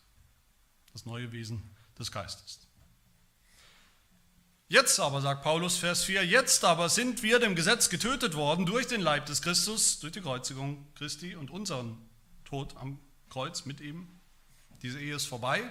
[0.94, 1.62] Das neue Wesen
[2.00, 2.66] des Geistes.
[4.68, 8.88] Jetzt aber, sagt Paulus, Vers 4, jetzt aber sind wir dem Gesetz getötet worden durch
[8.88, 11.98] den Leib des Christus, durch die Kreuzigung Christi und unseren
[12.46, 14.08] Tod am Kreuz mit ihm.
[14.82, 15.62] Diese Ehe ist vorbei,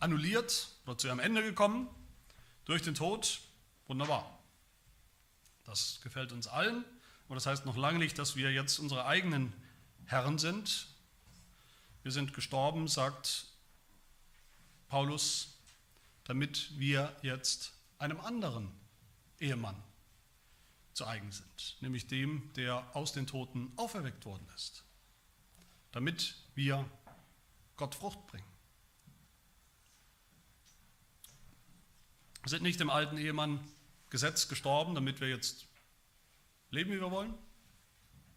[0.00, 1.88] annulliert oder zu ihrem Ende gekommen
[2.66, 3.40] durch den Tod.
[3.86, 4.38] Wunderbar.
[5.64, 6.84] Das gefällt uns allen,
[7.26, 9.54] aber das heißt noch lange nicht, dass wir jetzt unsere eigenen
[10.04, 10.88] Herren sind.
[12.02, 13.46] Wir sind gestorben, sagt
[14.88, 15.58] Paulus,
[16.24, 18.72] damit wir jetzt einem anderen
[19.38, 19.82] Ehemann
[20.94, 24.84] zu eigen sind, nämlich dem, der aus den Toten auferweckt worden ist,
[25.92, 26.88] damit wir
[27.76, 28.46] Gott Frucht bringen.
[32.42, 33.60] Wir sind nicht dem alten Ehemann
[34.08, 35.66] Gesetz gestorben, damit wir jetzt
[36.70, 37.34] leben, wie wir wollen,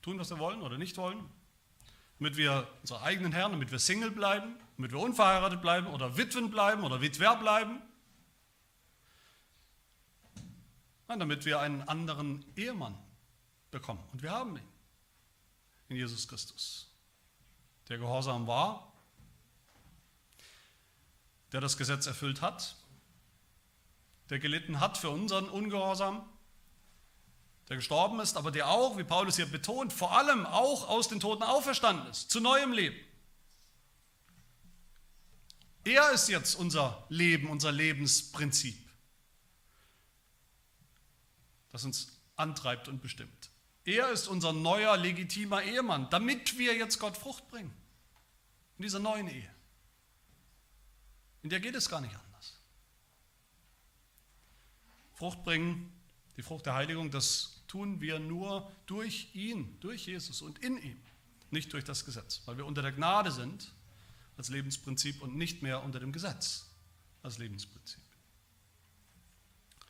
[0.01, 1.23] tun, was wir wollen oder nicht wollen,
[2.23, 6.49] damit wir unsere eigenen Herren, damit wir Single bleiben, damit wir unverheiratet bleiben oder Witwen
[6.49, 7.81] bleiben oder Witwer bleiben,
[11.09, 12.97] Nein, damit wir einen anderen Ehemann
[13.71, 13.99] bekommen.
[14.13, 14.67] Und wir haben ihn
[15.89, 16.89] in Jesus Christus,
[17.89, 18.93] der gehorsam war,
[21.51, 22.77] der das Gesetz erfüllt hat,
[24.29, 26.27] der gelitten hat für unseren Ungehorsam,
[27.69, 31.19] der gestorben ist, aber der auch, wie Paulus hier betont, vor allem auch aus den
[31.19, 32.97] Toten auferstanden ist, zu neuem Leben.
[35.85, 38.83] Er ist jetzt unser Leben, unser Lebensprinzip
[41.73, 43.49] das uns antreibt und bestimmt.
[43.83, 47.73] Er ist unser neuer, legitimer Ehemann, damit wir jetzt Gott Frucht bringen.
[48.77, 49.49] In dieser neuen Ehe.
[51.41, 52.57] In der geht es gar nicht anders.
[55.15, 55.91] Frucht bringen,
[56.37, 60.99] die Frucht der Heiligung, das tun wir nur durch ihn, durch Jesus und in ihm,
[61.51, 63.71] nicht durch das Gesetz, weil wir unter der Gnade sind
[64.37, 66.65] als Lebensprinzip und nicht mehr unter dem Gesetz
[67.21, 68.01] als Lebensprinzip.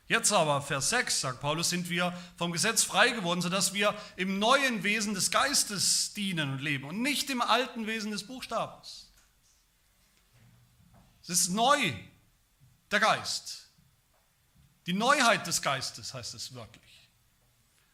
[0.08, 4.38] Jetzt aber, Vers 6, sagt Paulus, sind wir vom Gesetz frei geworden, sodass wir im
[4.38, 9.10] neuen Wesen des Geistes dienen und leben und nicht im alten Wesen des Buchstabens.
[11.23, 11.93] Es ist neu,
[12.91, 13.62] der Geist.
[14.86, 17.10] Die Neuheit des Geistes heißt es wörtlich.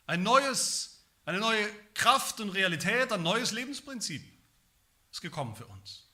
[0.07, 4.23] Ein neues, eine neue Kraft und Realität, ein neues Lebensprinzip
[5.11, 6.07] ist gekommen für uns.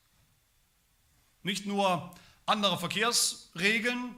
[1.44, 2.14] Nicht nur
[2.46, 4.16] andere Verkehrsregeln,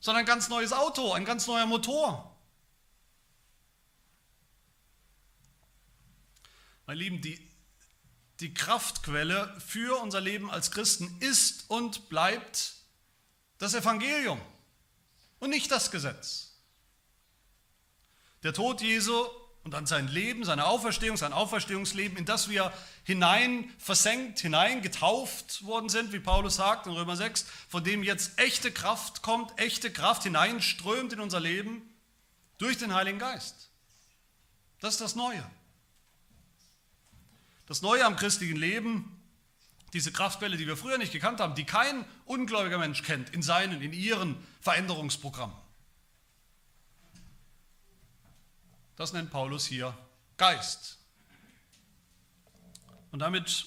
[0.00, 2.36] sondern ein ganz neues Auto, ein ganz neuer Motor.
[6.86, 7.48] Meine Lieben, die,
[8.40, 12.74] die Kraftquelle für unser Leben als Christen ist und bleibt
[13.58, 14.40] das Evangelium
[15.42, 16.52] und nicht das Gesetz.
[18.44, 19.26] Der Tod Jesu
[19.64, 25.64] und dann sein Leben, seine Auferstehung, sein Auferstehungsleben, in das wir hinein versenkt, hinein getauft
[25.64, 29.92] worden sind, wie Paulus sagt in Römer 6, von dem jetzt echte Kraft kommt, echte
[29.92, 31.92] Kraft hineinströmt in unser Leben
[32.58, 33.68] durch den Heiligen Geist.
[34.78, 35.44] Das ist das Neue.
[37.66, 39.21] Das Neue am christlichen Leben,
[39.92, 43.82] diese Kraftquelle, die wir früher nicht gekannt haben, die kein ungläubiger Mensch kennt in seinen,
[43.82, 45.56] in ihren Veränderungsprogrammen.
[48.96, 49.96] Das nennt Paulus hier
[50.36, 50.98] Geist.
[53.10, 53.66] Und damit,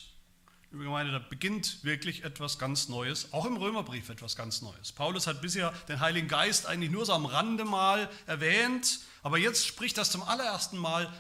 [0.72, 4.92] liebe Gemeinde, da beginnt wirklich etwas ganz Neues, auch im Römerbrief etwas ganz Neues.
[4.92, 9.66] Paulus hat bisher den Heiligen Geist eigentlich nur so am Rande mal erwähnt, aber jetzt
[9.68, 11.12] spricht das zum allerersten Mal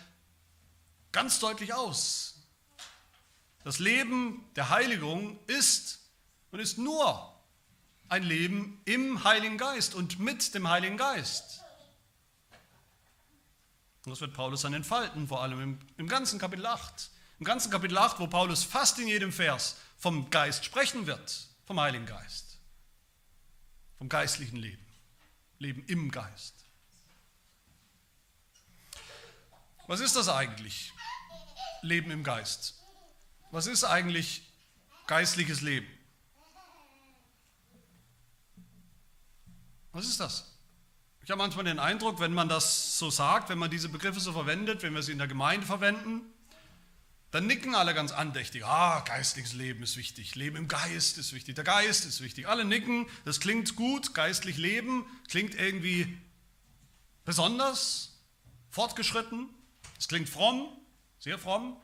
[1.11, 2.35] ganz deutlich aus.
[3.65, 5.99] Das Leben der Heiligung ist
[6.51, 7.36] und ist nur
[8.10, 11.63] ein Leben im Heiligen Geist und mit dem Heiligen Geist.
[14.06, 17.10] Und das wird Paulus dann entfalten, vor allem im, im ganzen Kapitel 8.
[17.39, 21.80] Im ganzen Kapitel 8, wo Paulus fast in jedem Vers vom Geist sprechen wird, vom
[21.80, 22.60] Heiligen Geist,
[23.97, 24.86] vom geistlichen Leben,
[25.58, 26.54] Leben im Geist.
[29.88, 30.93] Was ist das eigentlich,
[31.82, 32.74] Leben im Geist?
[33.51, 34.43] Was ist eigentlich
[35.08, 35.88] geistliches Leben?
[39.91, 40.51] Was ist das?
[41.23, 44.34] Ich habe manchmal den Eindruck, wenn man das so sagt, wenn man diese Begriffe so
[44.34, 46.21] verwendet, wenn wir sie in der Gemeinde verwenden,
[47.31, 48.65] dann nicken alle ganz andächtig.
[48.65, 50.36] Ah, geistliches Leben ist wichtig.
[50.36, 51.55] Leben im Geist ist wichtig.
[51.55, 52.47] Der Geist ist wichtig.
[52.47, 53.08] Alle nicken.
[53.25, 54.13] Das klingt gut.
[54.13, 56.17] Geistlich Leben klingt irgendwie
[57.25, 58.13] besonders,
[58.69, 59.49] fortgeschritten.
[59.97, 60.69] Es klingt fromm,
[61.19, 61.75] sehr fromm.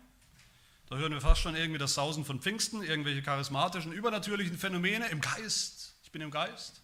[0.92, 5.22] Da hören wir fast schon irgendwie das Sausen von Pfingsten, irgendwelche charismatischen, übernatürlichen Phänomene im
[5.22, 5.96] Geist.
[6.04, 6.82] Ich bin im Geist.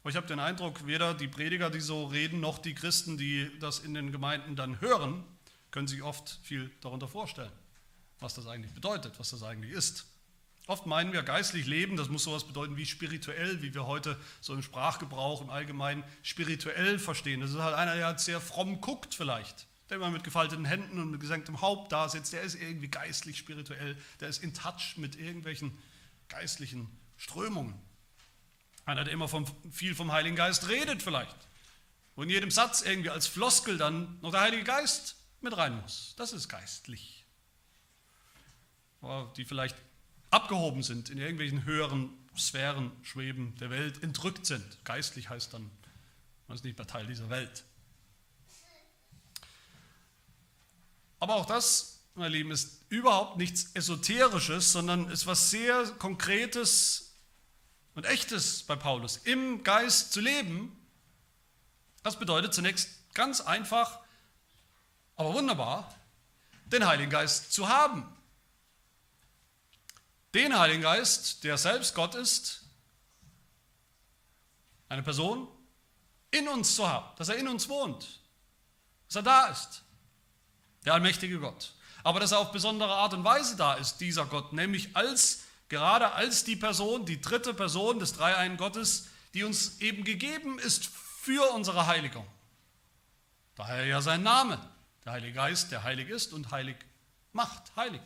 [0.00, 3.50] Aber ich habe den Eindruck, weder die Prediger, die so reden, noch die Christen, die
[3.60, 5.22] das in den Gemeinden dann hören,
[5.70, 7.52] können sich oft viel darunter vorstellen,
[8.20, 10.06] was das eigentlich bedeutet, was das eigentlich ist.
[10.68, 14.54] Oft meinen wir, geistlich leben, das muss sowas bedeuten wie spirituell, wie wir heute so
[14.54, 17.42] im Sprachgebrauch im Allgemeinen spirituell verstehen.
[17.42, 21.00] Das ist halt einer, der halt sehr fromm guckt vielleicht, der immer mit gefalteten Händen
[21.00, 24.96] und mit gesenktem Haupt da sitzt, der ist irgendwie geistlich spirituell, der ist in Touch
[24.96, 25.76] mit irgendwelchen
[26.28, 27.74] geistlichen Strömungen.
[28.84, 31.36] Einer, der immer vom, viel vom Heiligen Geist redet vielleicht.
[32.14, 36.14] Wo in jedem Satz irgendwie als Floskel dann noch der Heilige Geist mit rein muss.
[36.16, 37.24] Das ist geistlich.
[39.36, 39.76] Die vielleicht
[40.30, 44.84] abgehoben sind, in irgendwelchen höheren Sphären schweben der Welt, entrückt sind.
[44.84, 45.70] Geistlich heißt dann,
[46.48, 47.64] man ist nicht mehr Teil dieser Welt.
[51.18, 57.14] Aber auch das, meine Lieben, ist überhaupt nichts Esoterisches, sondern ist was sehr Konkretes
[57.94, 59.18] und Echtes bei Paulus.
[59.18, 60.76] Im Geist zu leben,
[62.02, 64.00] das bedeutet zunächst ganz einfach,
[65.16, 65.94] aber wunderbar,
[66.66, 68.16] den Heiligen Geist zu haben
[70.36, 72.60] den Heiligen Geist, der selbst Gott ist,
[74.88, 75.48] eine Person,
[76.30, 78.20] in uns zu haben, dass er in uns wohnt,
[79.08, 79.82] dass er da ist,
[80.86, 81.74] der allmächtige Gott.
[82.02, 86.12] Aber dass er auf besondere Art und Weise da ist, dieser Gott, nämlich als, gerade
[86.12, 91.52] als die Person, die dritte Person des Dreieinen Gottes, die uns eben gegeben ist für
[91.52, 92.26] unsere Heiligung.
[93.56, 94.58] Daher ja sein Name,
[95.04, 96.76] der Heilige Geist, der heilig ist und heilig
[97.32, 98.02] macht, heiligt.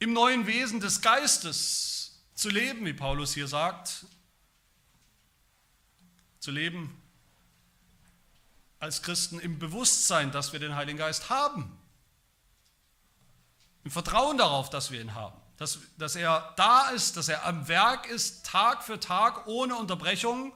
[0.00, 4.06] im neuen Wesen des Geistes zu leben, wie Paulus hier sagt,
[6.40, 7.00] zu leben
[8.80, 11.78] als Christen im Bewusstsein, dass wir den Heiligen Geist haben,
[13.84, 17.68] im Vertrauen darauf, dass wir ihn haben, dass, dass er da ist, dass er am
[17.68, 20.52] Werk ist, Tag für Tag, ohne Unterbrechung,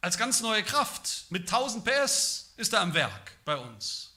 [0.00, 4.10] als ganz neue Kraft, mit 1000 PS ist er am Werk bei uns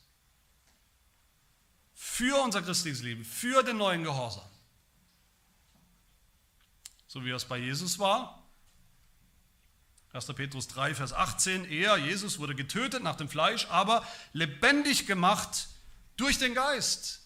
[1.93, 4.47] für unser christliches Leben, für den neuen Gehorsam.
[7.07, 8.42] So wie es bei Jesus war.
[10.13, 10.27] 1.
[10.27, 15.67] Petrus 3, Vers 18, er, Jesus, wurde getötet nach dem Fleisch, aber lebendig gemacht
[16.17, 17.21] durch den Geist.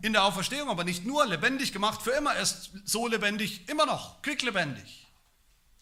[0.00, 3.86] In der Auferstehung, aber nicht nur lebendig gemacht für immer, er ist so lebendig immer
[3.86, 5.08] noch, quicklebendig.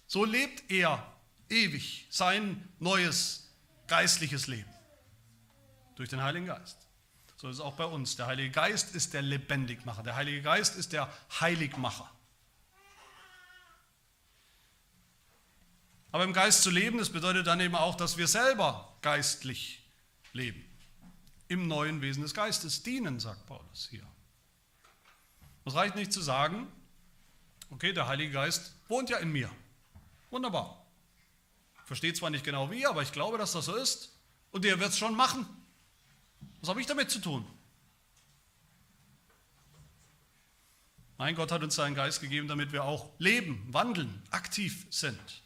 [0.06, 1.06] So lebt er
[1.50, 3.52] ewig sein neues
[3.86, 4.70] geistliches Leben
[5.96, 6.78] durch den Heiligen Geist.
[7.36, 8.16] So ist es auch bei uns.
[8.16, 10.02] Der Heilige Geist ist der Lebendigmacher.
[10.02, 12.10] Der Heilige Geist ist der Heiligmacher.
[16.16, 19.82] Aber im Geist zu leben, das bedeutet dann eben auch, dass wir selber geistlich
[20.32, 20.64] leben.
[21.46, 24.06] Im neuen Wesen des Geistes dienen, sagt Paulus hier.
[25.66, 26.72] Es reicht nicht zu sagen,
[27.68, 29.50] okay, der Heilige Geist wohnt ja in mir.
[30.30, 30.86] Wunderbar.
[31.84, 34.16] Versteht zwar nicht genau wie, aber ich glaube, dass das so ist.
[34.52, 35.46] Und er wird es schon machen.
[36.60, 37.46] Was habe ich damit zu tun?
[41.18, 45.42] Mein Gott hat uns seinen Geist gegeben, damit wir auch leben, wandeln, aktiv sind.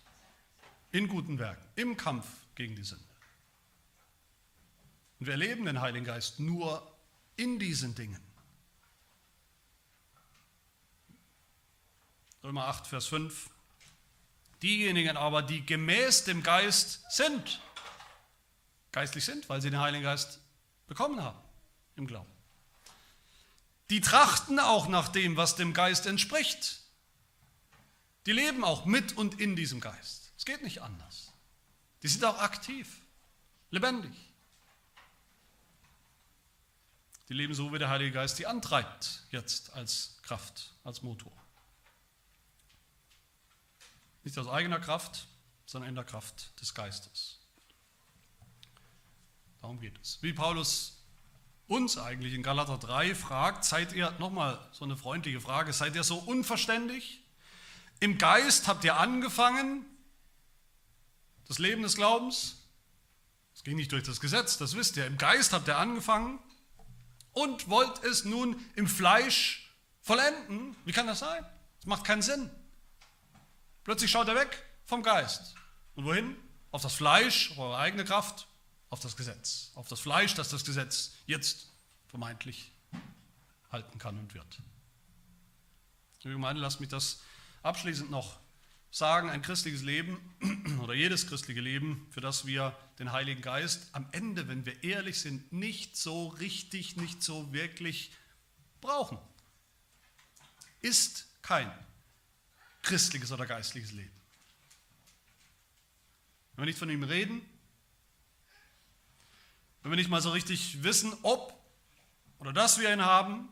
[0.92, 3.04] In guten Werken, im Kampf gegen die Sünde.
[5.18, 6.86] Und wir erleben den Heiligen Geist nur
[7.36, 8.20] in diesen Dingen.
[12.42, 13.50] Römer 8, Vers 5.
[14.62, 17.60] Diejenigen aber, die gemäß dem Geist sind,
[18.92, 20.40] geistlich sind, weil sie den Heiligen Geist
[20.86, 21.38] bekommen haben
[21.96, 22.30] im Glauben.
[23.90, 26.80] Die trachten auch nach dem, was dem Geist entspricht.
[28.26, 30.19] Die leben auch mit und in diesem Geist.
[30.40, 31.34] Es geht nicht anders.
[32.02, 33.02] Die sind auch aktiv,
[33.70, 34.14] lebendig.
[37.28, 41.30] Die leben so, wie der Heilige Geist sie antreibt, jetzt als Kraft, als Motor.
[44.24, 45.26] Nicht aus eigener Kraft,
[45.66, 47.38] sondern in der Kraft des Geistes.
[49.60, 50.22] Darum geht es.
[50.22, 51.04] Wie Paulus
[51.68, 56.02] uns eigentlich in Galater 3 fragt, seid ihr, nochmal so eine freundliche Frage, seid ihr
[56.02, 57.22] so unverständlich?
[58.00, 59.84] Im Geist habt ihr angefangen,
[61.50, 62.54] das Leben des Glaubens?
[63.56, 65.04] Es ging nicht durch das Gesetz, das wisst ihr.
[65.04, 66.38] Im Geist habt ihr angefangen
[67.32, 69.68] und wollt es nun im Fleisch
[70.00, 70.76] vollenden.
[70.84, 71.44] Wie kann das sein?
[71.78, 72.48] Das macht keinen Sinn.
[73.82, 75.56] Plötzlich schaut er weg vom Geist.
[75.96, 76.36] Und wohin?
[76.70, 78.46] Auf das Fleisch, auf eure eigene Kraft,
[78.88, 81.66] auf das Gesetz, auf das Fleisch, das das Gesetz jetzt
[82.06, 82.70] vermeintlich
[83.72, 84.60] halten kann und wird.
[86.22, 87.18] Liebe Gemeinde, lasst mich das
[87.64, 88.38] abschließend noch
[88.90, 90.18] sagen, ein christliches Leben
[90.82, 95.20] oder jedes christliche Leben, für das wir den Heiligen Geist am Ende, wenn wir ehrlich
[95.20, 98.12] sind, nicht so richtig, nicht so wirklich
[98.80, 99.18] brauchen,
[100.80, 101.70] ist kein
[102.82, 104.10] christliches oder geistliches Leben.
[106.54, 107.42] Wenn wir nicht von ihm reden,
[109.82, 111.58] wenn wir nicht mal so richtig wissen, ob
[112.38, 113.48] oder dass wir ihn haben,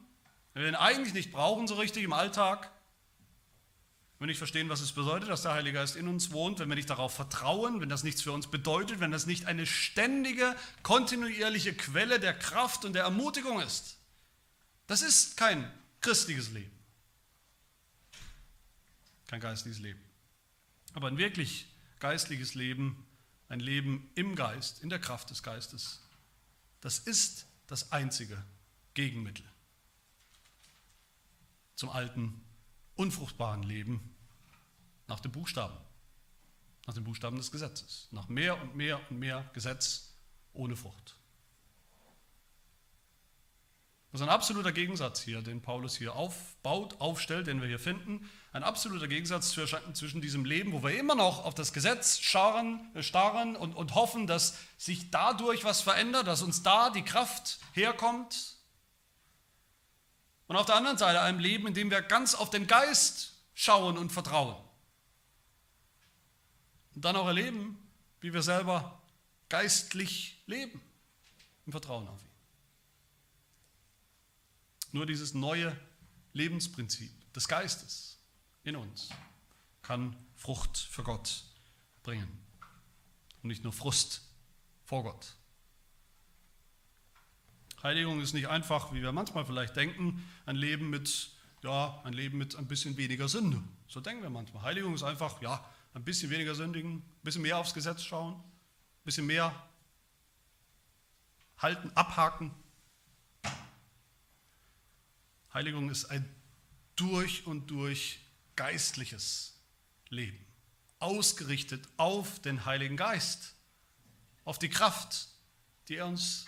[0.53, 2.71] wenn wir ihn eigentlich nicht brauchen so richtig im Alltag,
[4.19, 6.69] wenn wir nicht verstehen, was es bedeutet, dass der Heilige Geist in uns wohnt, wenn
[6.69, 10.57] wir nicht darauf vertrauen, wenn das nichts für uns bedeutet, wenn das nicht eine ständige,
[10.83, 13.99] kontinuierliche Quelle der Kraft und der Ermutigung ist.
[14.89, 16.73] Das ist kein christliches Leben.
[19.29, 20.01] Kein geistliches Leben.
[20.95, 21.67] Aber ein wirklich
[22.01, 23.07] geistliches Leben,
[23.49, 26.03] ein Leben im Geist, in der Kraft des Geistes,
[26.81, 28.43] das ist das einzige
[28.95, 29.45] Gegenmittel
[31.77, 32.43] zum alten
[32.99, 34.15] unfruchtbaren Leben
[35.07, 35.77] nach dem Buchstaben,
[36.87, 40.15] nach dem Buchstaben des Gesetzes, nach mehr und mehr und mehr Gesetz
[40.53, 41.17] ohne Frucht.
[44.11, 48.29] Das ist ein absoluter Gegensatz hier, den Paulus hier aufbaut, aufstellt, den wir hier finden.
[48.53, 53.55] Ein absoluter Gegensatz zwischen diesem Leben, wo wir immer noch auf das Gesetz starren, starren
[53.55, 58.58] und, und hoffen, dass sich dadurch was verändert, dass uns da die Kraft herkommt,
[60.49, 63.97] und auf der anderen Seite einem Leben, in dem wir ganz auf den Geist schauen
[63.97, 64.57] und vertrauen.
[66.95, 67.79] Und dann auch erleben,
[68.21, 69.01] wie wir selber
[69.49, 70.81] geistlich leben
[71.67, 72.29] im Vertrauen auf ihn.
[74.93, 75.79] Nur dieses neue
[76.33, 78.19] Lebensprinzip des Geistes
[78.65, 79.11] in uns
[79.83, 81.45] kann Frucht für Gott
[82.03, 82.29] bringen
[83.43, 84.23] und nicht nur Frust
[84.85, 85.38] vor Gott.
[87.83, 91.31] Heiligung ist nicht einfach, wie wir manchmal vielleicht denken, ein Leben mit,
[91.63, 93.63] ja, ein Leben mit ein bisschen weniger Sünde.
[93.87, 94.63] So denken wir manchmal.
[94.63, 95.65] Heiligung ist einfach, ja,
[95.95, 99.53] ein bisschen weniger sündigen, ein bisschen mehr aufs Gesetz schauen, ein bisschen mehr
[101.59, 102.53] halten, abhaken.
[105.53, 106.29] Heiligung ist ein
[106.97, 108.21] durch und durch
[108.57, 109.61] geistliches
[110.09, 110.39] Leben,
[110.99, 113.55] ausgerichtet auf den Heiligen Geist,
[114.45, 115.29] auf die Kraft,
[115.89, 116.47] die er uns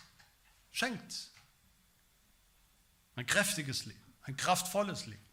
[0.71, 1.31] schenkt.
[3.17, 5.25] Ein kräftiges Leben, ein kraftvolles Leben,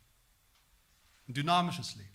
[1.27, 2.09] ein dynamisches Leben.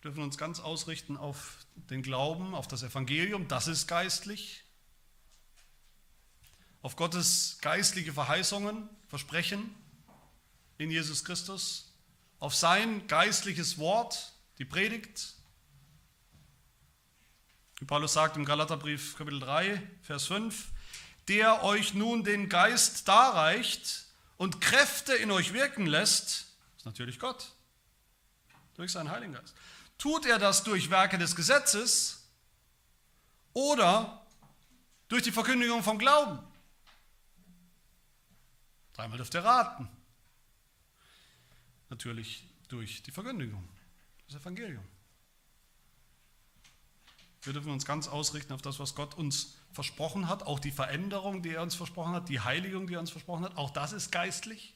[0.00, 4.64] Wir dürfen uns ganz ausrichten auf den Glauben, auf das Evangelium, das ist geistlich,
[6.82, 9.74] auf Gottes geistliche Verheißungen, Versprechen
[10.78, 11.92] in Jesus Christus,
[12.38, 15.34] auf sein geistliches Wort, die Predigt,
[17.86, 20.68] Paulus sagt im Galaterbrief Kapitel 3, Vers 5,
[21.28, 24.04] der euch nun den Geist darreicht
[24.36, 27.52] und Kräfte in euch wirken lässt, ist natürlich Gott,
[28.74, 29.54] durch seinen Heiligen Geist.
[29.96, 32.28] Tut er das durch Werke des Gesetzes
[33.54, 34.26] oder
[35.08, 36.38] durch die Verkündigung vom Glauben?
[38.94, 39.88] Dreimal dürft ihr raten.
[41.88, 43.66] Natürlich durch die Verkündigung,
[44.26, 44.84] das Evangelium.
[47.42, 51.42] Wir dürfen uns ganz ausrichten auf das, was Gott uns versprochen hat, auch die Veränderung,
[51.42, 54.12] die er uns versprochen hat, die Heiligung, die er uns versprochen hat, auch das ist
[54.12, 54.74] geistlich.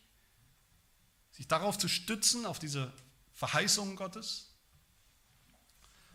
[1.31, 2.93] Sich darauf zu stützen, auf diese
[3.33, 4.55] Verheißungen Gottes.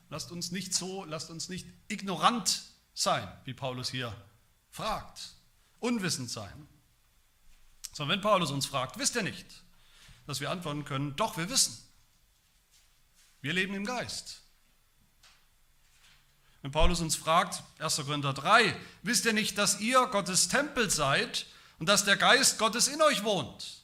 [0.10, 4.16] Lasst uns nicht so, lasst uns nicht ignorant sein, wie Paulus hier
[4.72, 5.36] fragt,
[5.80, 6.68] unwissend sein.
[7.94, 9.46] Sondern wenn Paulus uns fragt, wisst ihr nicht,
[10.26, 11.78] dass wir antworten können, doch, wir wissen.
[13.42, 14.42] Wir leben im Geist.
[16.62, 17.98] Wenn Paulus uns fragt, 1.
[18.06, 21.46] Korinther 3, wisst ihr nicht, dass ihr Gottes Tempel seid
[21.80, 23.84] und dass der Geist Gottes in euch wohnt?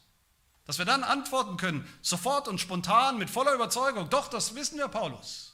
[0.66, 4.88] Dass wir dann antworten können, sofort und spontan, mit voller Überzeugung, doch, das wissen wir,
[4.88, 5.54] Paulus.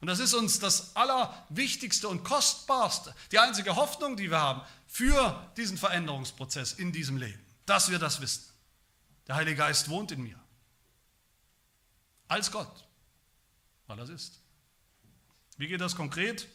[0.00, 5.46] Und das ist uns das Allerwichtigste und Kostbarste, die einzige Hoffnung, die wir haben für
[5.58, 8.44] diesen Veränderungsprozess in diesem Leben, dass wir das wissen.
[9.26, 10.40] Der Heilige Geist wohnt in mir.
[12.28, 12.88] Als Gott,
[13.86, 14.39] weil er es ist.
[15.60, 16.48] Wie geht das konkret?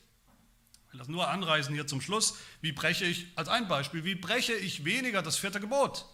[0.88, 2.40] Ich will das nur anreißen hier zum Schluss.
[2.62, 6.08] Wie breche ich, als ein Beispiel, wie breche ich weniger das vierte Gebot?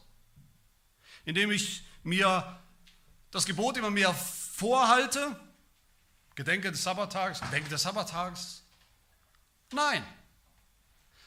[1.23, 2.59] Indem ich mir
[3.31, 5.39] das Gebot immer mehr vorhalte,
[6.35, 8.63] gedenke des Sabbattags, gedenke des Sabbattags.
[9.71, 10.03] Nein,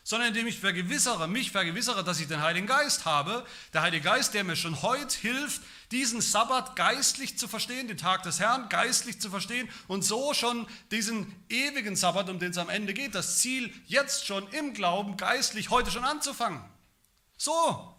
[0.02, 3.46] sondern indem ich vergewissere, mich vergewissere, dass ich den Heiligen Geist habe.
[3.72, 5.62] Der Heilige Geist, der mir schon heute hilft,
[5.94, 10.66] diesen Sabbat geistlich zu verstehen, den Tag des Herrn geistlich zu verstehen und so schon
[10.90, 15.16] diesen ewigen Sabbat, um den es am Ende geht, das Ziel jetzt schon im Glauben
[15.16, 16.60] geistlich heute schon anzufangen.
[17.36, 17.94] So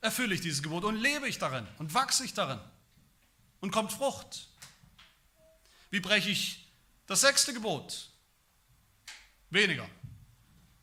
[0.00, 2.58] erfülle ich dieses Gebot und lebe ich darin und wachse ich darin
[3.60, 4.48] und kommt Frucht.
[5.90, 6.66] Wie breche ich
[7.06, 8.08] das sechste Gebot?
[9.50, 9.86] Weniger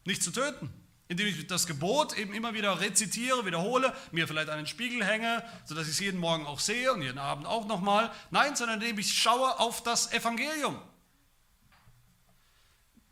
[0.06, 0.72] nicht zu töten.
[1.10, 5.88] Indem ich das Gebot eben immer wieder rezitiere, wiederhole, mir vielleicht einen Spiegel hänge, sodass
[5.88, 8.12] ich es jeden Morgen auch sehe und jeden Abend auch nochmal.
[8.30, 10.80] Nein, sondern indem ich schaue auf das Evangelium.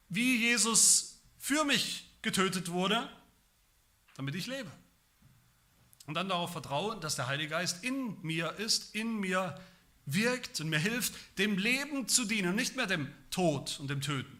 [0.10, 3.10] Wie Jesus für mich getötet wurde,
[4.16, 4.72] damit ich lebe.
[6.06, 9.60] Und dann darauf vertrauen, dass der Heilige Geist in mir ist, in mir
[10.06, 14.02] wirkt und mir hilft, dem Leben zu dienen und nicht mehr dem Tod und dem
[14.02, 14.37] Töten.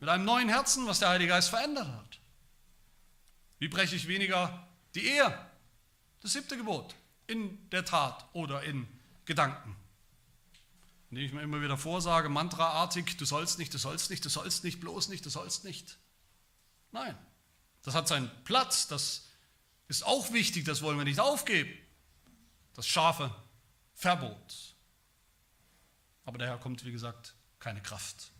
[0.00, 2.20] Mit einem neuen Herzen, was der Heilige Geist verändert hat.
[3.58, 5.46] Wie breche ich weniger die Ehe?
[6.20, 6.94] Das siebte Gebot.
[7.26, 8.86] In der Tat oder in
[9.24, 9.76] Gedanken.
[11.10, 14.64] Indem ich mir immer wieder vorsage, mantraartig, du sollst nicht, du sollst nicht, du sollst
[14.64, 15.96] nicht, bloß nicht, du sollst nicht.
[16.92, 17.16] Nein,
[17.82, 19.28] das hat seinen Platz, das
[19.88, 21.72] ist auch wichtig, das wollen wir nicht aufgeben.
[22.74, 23.34] Das scharfe
[23.94, 24.74] Verbot.
[26.24, 28.32] Aber daher kommt, wie gesagt, keine Kraft.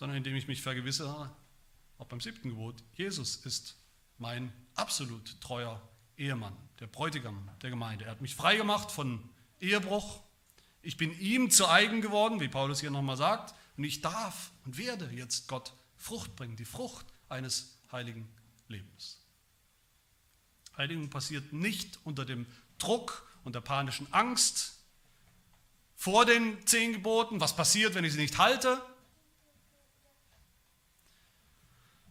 [0.00, 1.30] Sondern indem ich mich vergewissere,
[1.98, 3.76] auch beim siebten Gebot, Jesus ist
[4.16, 5.86] mein absolut treuer
[6.16, 8.06] Ehemann, der Bräutigam der Gemeinde.
[8.06, 9.22] Er hat mich frei gemacht von
[9.60, 10.22] Ehebruch.
[10.80, 14.78] Ich bin ihm zu eigen geworden, wie Paulus hier nochmal sagt, und ich darf und
[14.78, 18.26] werde jetzt Gott Frucht bringen, die Frucht eines heiligen
[18.68, 19.18] Lebens.
[20.78, 22.46] Heiligung passiert nicht unter dem
[22.78, 24.78] Druck und der panischen Angst
[25.94, 28.82] vor den zehn Geboten, was passiert, wenn ich sie nicht halte,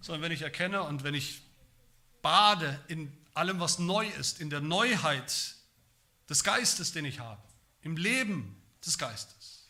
[0.01, 1.41] sondern wenn ich erkenne und wenn ich
[2.21, 5.55] bade in allem, was neu ist, in der Neuheit
[6.29, 7.41] des Geistes, den ich habe,
[7.81, 9.69] im Leben des Geistes.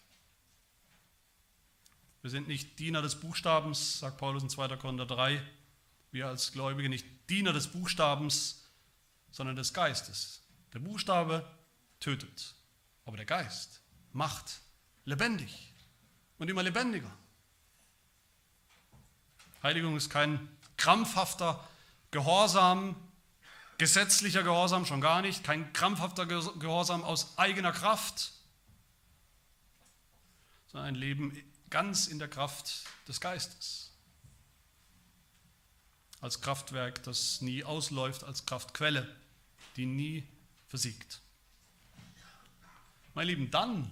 [2.21, 4.75] Wir sind nicht Diener des Buchstabens, sagt Paulus in 2.
[4.75, 5.41] Korinther 3.
[6.11, 8.65] Wir als Gläubige nicht Diener des Buchstabens,
[9.31, 10.41] sondern des Geistes.
[10.73, 11.49] Der Buchstabe
[11.99, 12.55] tötet,
[13.05, 14.61] aber der Geist macht
[15.05, 15.73] lebendig
[16.37, 17.15] und immer lebendiger.
[19.61, 20.47] Heiligung ist kein
[20.77, 21.67] krampfhafter
[22.11, 22.95] Gehorsam,
[23.77, 28.31] gesetzlicher Gehorsam schon gar nicht, kein krampfhafter Gehorsam aus eigener Kraft,
[30.67, 31.37] sondern ein Leben
[31.69, 33.91] ganz in der Kraft des Geistes.
[36.21, 39.15] Als Kraftwerk, das nie ausläuft, als Kraftquelle,
[39.75, 40.27] die nie
[40.67, 41.21] versiegt.
[43.13, 43.89] Meine Lieben, dann,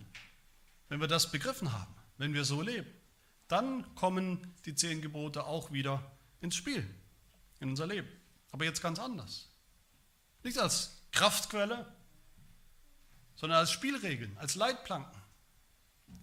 [0.90, 2.90] wenn wir das begriffen haben, wenn wir so leben,
[3.48, 6.88] dann kommen die zehn Gebote auch wieder ins Spiel,
[7.60, 8.10] in unser Leben.
[8.52, 9.50] Aber jetzt ganz anders.
[10.44, 11.86] Nicht als Kraftquelle,
[13.36, 15.22] sondern als Spielregeln, als Leitplanken,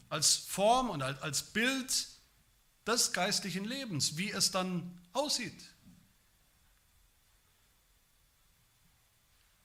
[0.09, 2.09] als Form und als Bild
[2.87, 5.75] des geistlichen Lebens, wie es dann aussieht.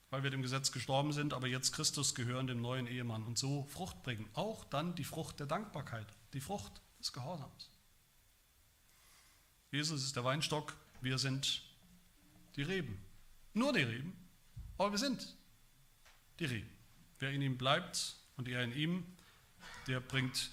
[0.09, 3.65] Weil wir dem Gesetz gestorben sind, aber jetzt Christus gehören, dem neuen Ehemann und so
[3.65, 4.27] Frucht bringen.
[4.33, 7.69] Auch dann die Frucht der Dankbarkeit, die Frucht des Gehorsams.
[9.71, 11.63] Jesus ist der Weinstock, wir sind
[12.55, 12.99] die Reben.
[13.53, 14.15] Nur die Reben,
[14.77, 15.35] aber wir sind
[16.39, 16.69] die Reben.
[17.19, 19.05] Wer in ihm bleibt und er in ihm,
[19.87, 20.51] der bringt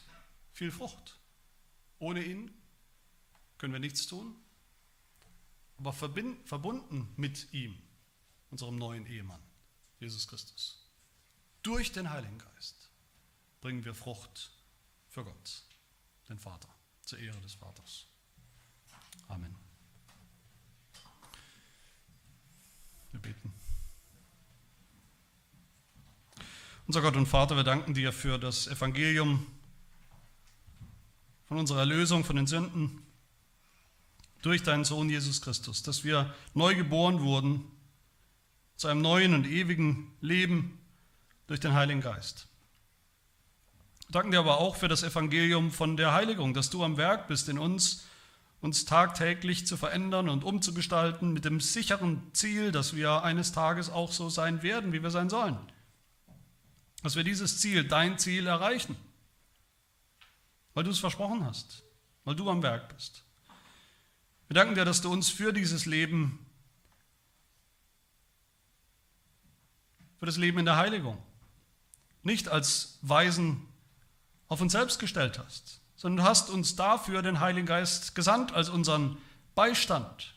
[0.53, 1.19] viel Frucht.
[1.99, 2.53] Ohne ihn
[3.59, 4.37] können wir nichts tun,
[5.79, 7.77] aber verbunden mit ihm,
[8.51, 9.43] unserem neuen Ehemann,
[9.99, 10.89] Jesus Christus.
[11.63, 12.91] Durch den Heiligen Geist
[13.61, 14.51] bringen wir Frucht
[15.09, 15.66] für Gott
[16.29, 16.69] den Vater,
[17.03, 18.07] zur Ehre des Vaters.
[19.29, 19.55] Amen.
[23.13, 23.53] Wir beten.
[26.87, 29.47] Unser Gott und Vater, wir danken dir für das Evangelium
[31.47, 33.03] von unserer Erlösung von den Sünden
[34.43, 37.65] durch deinen Sohn Jesus Christus, dass wir neu geboren wurden
[38.77, 40.79] zu einem neuen und ewigen Leben
[41.47, 42.49] durch den Heiligen Geist.
[44.09, 47.27] Wir danken dir aber auch für das Evangelium von der Heiligung, dass du am Werk
[47.27, 48.07] bist in uns,
[48.61, 54.13] uns tagtäglich zu verändern und umzugestalten mit dem sicheren Ziel, dass wir eines Tages auch
[54.13, 55.59] so sein werden, wie wir sein sollen.
[57.03, 58.97] Dass wir dieses Ziel, dein Ziel erreichen,
[60.75, 61.83] weil du es versprochen hast,
[62.25, 63.25] weil du am Werk bist.
[64.47, 66.39] Wir danken dir, dass du uns für dieses Leben,
[70.19, 71.21] für das Leben in der Heiligung,
[72.23, 73.67] nicht als Weisen
[74.49, 78.69] auf uns selbst gestellt hast, sondern du hast uns dafür den Heiligen Geist gesandt als
[78.69, 79.17] unseren
[79.55, 80.35] Beistand,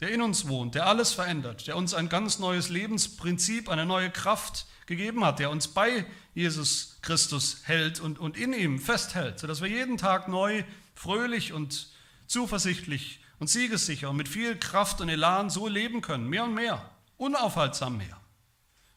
[0.00, 4.10] der in uns wohnt, der alles verändert, der uns ein ganz neues Lebensprinzip, eine neue
[4.10, 9.60] Kraft gegeben hat, der uns bei Jesus Christus hält und, und in ihm festhält, sodass
[9.60, 10.62] wir jeden Tag neu,
[10.94, 11.88] fröhlich und
[12.26, 16.90] zuversichtlich und siegessicher und mit viel Kraft und Elan so leben können, mehr und mehr,
[17.16, 18.20] unaufhaltsam mehr,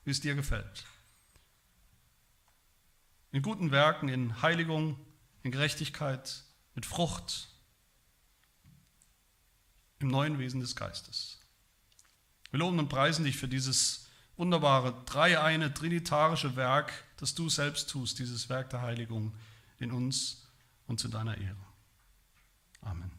[0.03, 0.85] wie es dir gefällt
[3.31, 4.97] in guten Werken, in Heiligung,
[5.43, 6.43] in Gerechtigkeit,
[6.75, 7.49] mit Frucht,
[9.99, 11.39] im neuen Wesen des Geistes.
[12.51, 14.07] Wir loben und preisen dich für dieses
[14.37, 19.35] wunderbare, dreieine, trinitarische Werk, das du selbst tust, dieses Werk der Heiligung
[19.77, 20.47] in uns
[20.87, 21.57] und zu deiner Ehre.
[22.81, 23.18] Amen.